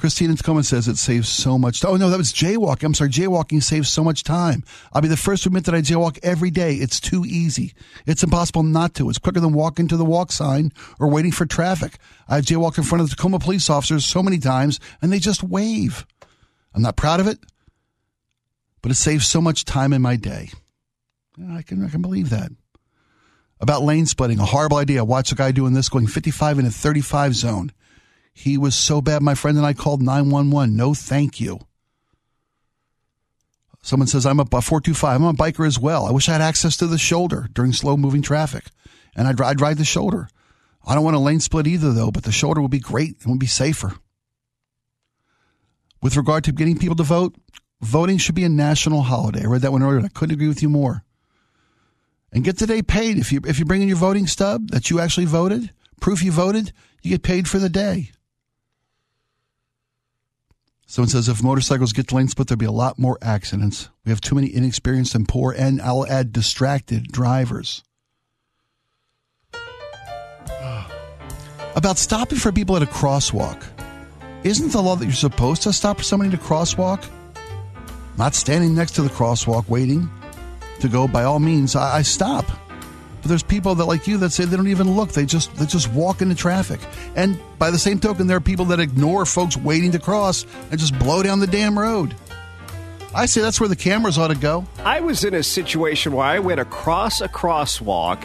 Christina 0.00 0.34
Tacoma 0.34 0.62
says 0.62 0.88
it 0.88 0.96
saves 0.96 1.28
so 1.28 1.58
much. 1.58 1.84
Oh 1.84 1.96
no, 1.96 2.08
that 2.08 2.16
was 2.16 2.32
jaywalking. 2.32 2.84
I'm 2.84 2.94
sorry, 2.94 3.10
jaywalking 3.10 3.62
saves 3.62 3.90
so 3.90 4.02
much 4.02 4.24
time. 4.24 4.64
I'll 4.94 5.02
be 5.02 5.08
the 5.08 5.16
first 5.16 5.42
to 5.42 5.50
admit 5.50 5.64
that 5.64 5.74
I 5.74 5.82
jaywalk 5.82 6.18
every 6.22 6.50
day. 6.50 6.76
It's 6.76 7.00
too 7.00 7.26
easy. 7.26 7.74
It's 8.06 8.22
impossible 8.22 8.62
not 8.62 8.94
to. 8.94 9.10
It's 9.10 9.18
quicker 9.18 9.40
than 9.40 9.52
walking 9.52 9.88
to 9.88 9.98
the 9.98 10.04
walk 10.04 10.32
sign 10.32 10.72
or 10.98 11.10
waiting 11.10 11.32
for 11.32 11.44
traffic. 11.44 11.98
I've 12.26 12.46
jaywalked 12.46 12.78
in 12.78 12.84
front 12.84 13.02
of 13.02 13.10
the 13.10 13.14
Tacoma 13.14 13.40
police 13.40 13.68
officers 13.68 14.06
so 14.06 14.22
many 14.22 14.38
times, 14.38 14.80
and 15.02 15.12
they 15.12 15.18
just 15.18 15.42
wave. 15.42 16.06
I'm 16.74 16.80
not 16.80 16.96
proud 16.96 17.20
of 17.20 17.26
it, 17.26 17.38
but 18.80 18.90
it 18.90 18.96
saves 18.96 19.28
so 19.28 19.42
much 19.42 19.66
time 19.66 19.92
in 19.92 20.00
my 20.00 20.16
day. 20.16 20.48
I 21.52 21.60
can 21.60 21.84
I 21.84 21.90
can 21.90 22.00
believe 22.00 22.30
that. 22.30 22.50
About 23.60 23.82
lane 23.82 24.06
splitting, 24.06 24.38
a 24.38 24.46
horrible 24.46 24.78
idea. 24.78 25.04
Watch 25.04 25.30
a 25.30 25.34
guy 25.34 25.52
doing 25.52 25.74
this, 25.74 25.90
going 25.90 26.06
55 26.06 26.58
in 26.58 26.64
a 26.64 26.70
35 26.70 27.34
zone. 27.34 27.72
He 28.32 28.56
was 28.56 28.74
so 28.74 29.00
bad, 29.00 29.22
my 29.22 29.34
friend 29.34 29.56
and 29.56 29.66
I 29.66 29.74
called 29.74 30.02
911. 30.02 30.76
No, 30.76 30.94
thank 30.94 31.40
you. 31.40 31.60
Someone 33.82 34.06
says, 34.06 34.26
I'm 34.26 34.40
a 34.40 34.44
425. 34.44 35.16
I'm 35.16 35.26
a 35.26 35.32
biker 35.32 35.66
as 35.66 35.78
well. 35.78 36.06
I 36.06 36.10
wish 36.10 36.28
I 36.28 36.32
had 36.32 36.42
access 36.42 36.76
to 36.78 36.86
the 36.86 36.98
shoulder 36.98 37.48
during 37.52 37.72
slow 37.72 37.96
moving 37.96 38.22
traffic. 38.22 38.64
And 39.16 39.26
I'd, 39.26 39.40
I'd 39.40 39.60
ride 39.60 39.78
the 39.78 39.84
shoulder. 39.84 40.28
I 40.86 40.94
don't 40.94 41.04
want 41.04 41.16
a 41.16 41.20
lane 41.20 41.40
split 41.40 41.66
either, 41.66 41.92
though, 41.92 42.10
but 42.10 42.24
the 42.24 42.32
shoulder 42.32 42.60
would 42.60 42.70
be 42.70 42.78
great 42.78 43.16
and 43.22 43.30
would 43.30 43.40
be 43.40 43.46
safer. 43.46 43.94
With 46.02 46.16
regard 46.16 46.44
to 46.44 46.52
getting 46.52 46.78
people 46.78 46.96
to 46.96 47.02
vote, 47.02 47.34
voting 47.80 48.18
should 48.18 48.34
be 48.34 48.44
a 48.44 48.48
national 48.48 49.02
holiday. 49.02 49.42
I 49.42 49.46
read 49.46 49.62
that 49.62 49.72
one 49.72 49.82
earlier 49.82 49.98
and 49.98 50.06
I 50.06 50.10
couldn't 50.10 50.34
agree 50.34 50.48
with 50.48 50.62
you 50.62 50.68
more. 50.68 51.04
And 52.32 52.44
get 52.44 52.58
today 52.58 52.80
paid. 52.82 53.18
If 53.18 53.32
you 53.32 53.40
if 53.44 53.58
you 53.58 53.64
bring 53.64 53.82
in 53.82 53.88
your 53.88 53.96
voting 53.96 54.26
stub 54.26 54.68
that 54.70 54.88
you 54.88 55.00
actually 55.00 55.26
voted, 55.26 55.72
proof 56.00 56.22
you 56.22 56.30
voted, 56.30 56.72
you 57.02 57.10
get 57.10 57.22
paid 57.22 57.48
for 57.48 57.58
the 57.58 57.68
day. 57.68 58.12
Someone 60.90 61.08
says 61.08 61.28
if 61.28 61.40
motorcycles 61.40 61.92
get 61.92 62.10
lane 62.10 62.26
split, 62.26 62.48
there'll 62.48 62.58
be 62.58 62.66
a 62.66 62.72
lot 62.72 62.98
more 62.98 63.16
accidents. 63.22 63.90
We 64.04 64.10
have 64.10 64.20
too 64.20 64.34
many 64.34 64.52
inexperienced 64.52 65.14
and 65.14 65.28
poor, 65.28 65.54
and 65.56 65.80
I'll 65.80 66.04
add 66.04 66.32
distracted 66.32 67.04
drivers. 67.12 67.84
About 71.76 71.96
stopping 71.96 72.38
for 72.38 72.50
people 72.50 72.74
at 72.74 72.82
a 72.82 72.86
crosswalk. 72.86 73.62
Isn't 74.42 74.72
the 74.72 74.82
law 74.82 74.96
that 74.96 75.04
you're 75.04 75.14
supposed 75.14 75.62
to 75.62 75.72
stop 75.72 75.98
for 75.98 76.02
somebody 76.02 76.32
to 76.32 76.36
crosswalk? 76.36 77.08
Not 78.18 78.34
standing 78.34 78.74
next 78.74 78.96
to 78.96 79.02
the 79.02 79.10
crosswalk 79.10 79.68
waiting 79.68 80.10
to 80.80 80.88
go, 80.88 81.06
by 81.06 81.22
all 81.22 81.38
means, 81.38 81.76
I, 81.76 81.98
I 81.98 82.02
stop. 82.02 82.46
But 83.22 83.28
there's 83.28 83.42
people 83.42 83.74
that 83.74 83.84
like 83.84 84.06
you 84.06 84.16
that 84.18 84.30
say 84.30 84.44
they 84.44 84.56
don't 84.56 84.68
even 84.68 84.96
look. 84.96 85.10
They 85.12 85.26
just 85.26 85.54
they 85.56 85.66
just 85.66 85.92
walk 85.92 86.22
into 86.22 86.34
traffic. 86.34 86.80
And 87.14 87.38
by 87.58 87.70
the 87.70 87.78
same 87.78 87.98
token, 87.98 88.26
there 88.26 88.36
are 88.36 88.40
people 88.40 88.64
that 88.66 88.80
ignore 88.80 89.26
folks 89.26 89.56
waiting 89.56 89.92
to 89.92 89.98
cross 89.98 90.46
and 90.70 90.80
just 90.80 90.98
blow 90.98 91.22
down 91.22 91.40
the 91.40 91.46
damn 91.46 91.78
road. 91.78 92.14
I 93.14 93.26
say 93.26 93.40
that's 93.40 93.60
where 93.60 93.68
the 93.68 93.76
cameras 93.76 94.18
ought 94.18 94.28
to 94.28 94.36
go. 94.36 94.64
I 94.84 95.00
was 95.00 95.24
in 95.24 95.34
a 95.34 95.42
situation 95.42 96.12
where 96.12 96.26
I 96.26 96.38
went 96.38 96.60
across 96.60 97.20
a 97.20 97.28
crosswalk 97.28 98.24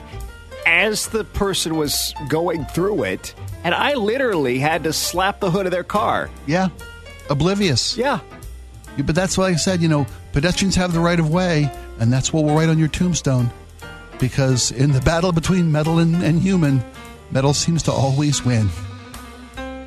as 0.66 1.08
the 1.08 1.24
person 1.24 1.76
was 1.76 2.14
going 2.30 2.66
through 2.66 3.04
it, 3.04 3.34
and 3.64 3.74
I 3.74 3.96
literally 3.96 4.60
had 4.60 4.84
to 4.84 4.94
slap 4.94 5.40
the 5.40 5.50
hood 5.50 5.66
of 5.66 5.72
their 5.72 5.84
car. 5.84 6.30
Yeah. 6.46 6.70
Oblivious. 7.30 7.98
Yeah. 7.98 8.20
But 9.04 9.16
that's 9.16 9.38
why 9.38 9.48
I 9.48 9.56
said, 9.56 9.82
you 9.82 9.90
know, 9.90 10.06
pedestrians 10.32 10.76
have 10.76 10.94
the 10.94 11.00
right 11.00 11.20
of 11.20 11.30
way, 11.30 11.70
and 12.00 12.14
that's 12.14 12.32
what 12.32 12.46
we'll 12.46 12.56
write 12.56 12.70
on 12.70 12.80
your 12.80 12.88
tombstone 12.88 13.50
because 14.20 14.72
in 14.72 14.92
the 14.92 15.02
battle 15.02 15.32
between 15.32 15.72
metal 15.72 16.00
and, 16.00 16.16
and 16.24 16.40
human, 16.40 16.84
metal 17.32 17.54
seems 17.54 17.84
to 17.84 17.92
always 17.92 18.44
win. 18.44 18.70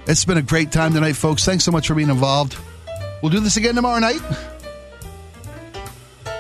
It's 0.07 0.25
been 0.25 0.39
a 0.39 0.43
great 0.43 0.73
time 0.73 0.95
tonight, 0.95 1.15
folks. 1.15 1.45
Thanks 1.45 1.65
so 1.65 1.71
much 1.71 1.87
for 1.89 1.95
being 1.95 2.09
involved. 2.09 2.57
We'll 3.23 3.31
do 3.31 3.41
this 3.41 3.57
again 3.57 3.75
tomorrow 3.75 3.99
night. 3.99 4.21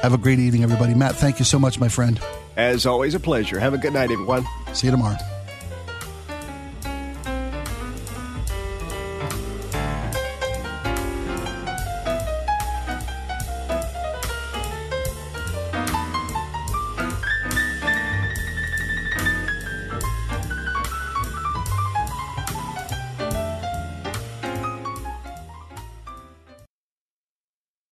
Have 0.03 0.14
a 0.14 0.18
great 0.18 0.38
evening, 0.38 0.62
everybody. 0.62 0.94
Matt, 0.94 1.16
thank 1.16 1.38
you 1.38 1.44
so 1.44 1.59
much, 1.59 1.79
my 1.81 1.88
friend. 1.88 2.20
As 2.57 2.87
always, 2.87 3.14
a 3.14 3.20
pleasure. 3.20 3.59
Have 3.59 3.74
a 3.74 3.79
good 3.79 3.92
night, 3.92 4.11
everyone. 4.11 4.46
See 4.72 4.87
you 4.87 4.90
tomorrow. 4.92 5.16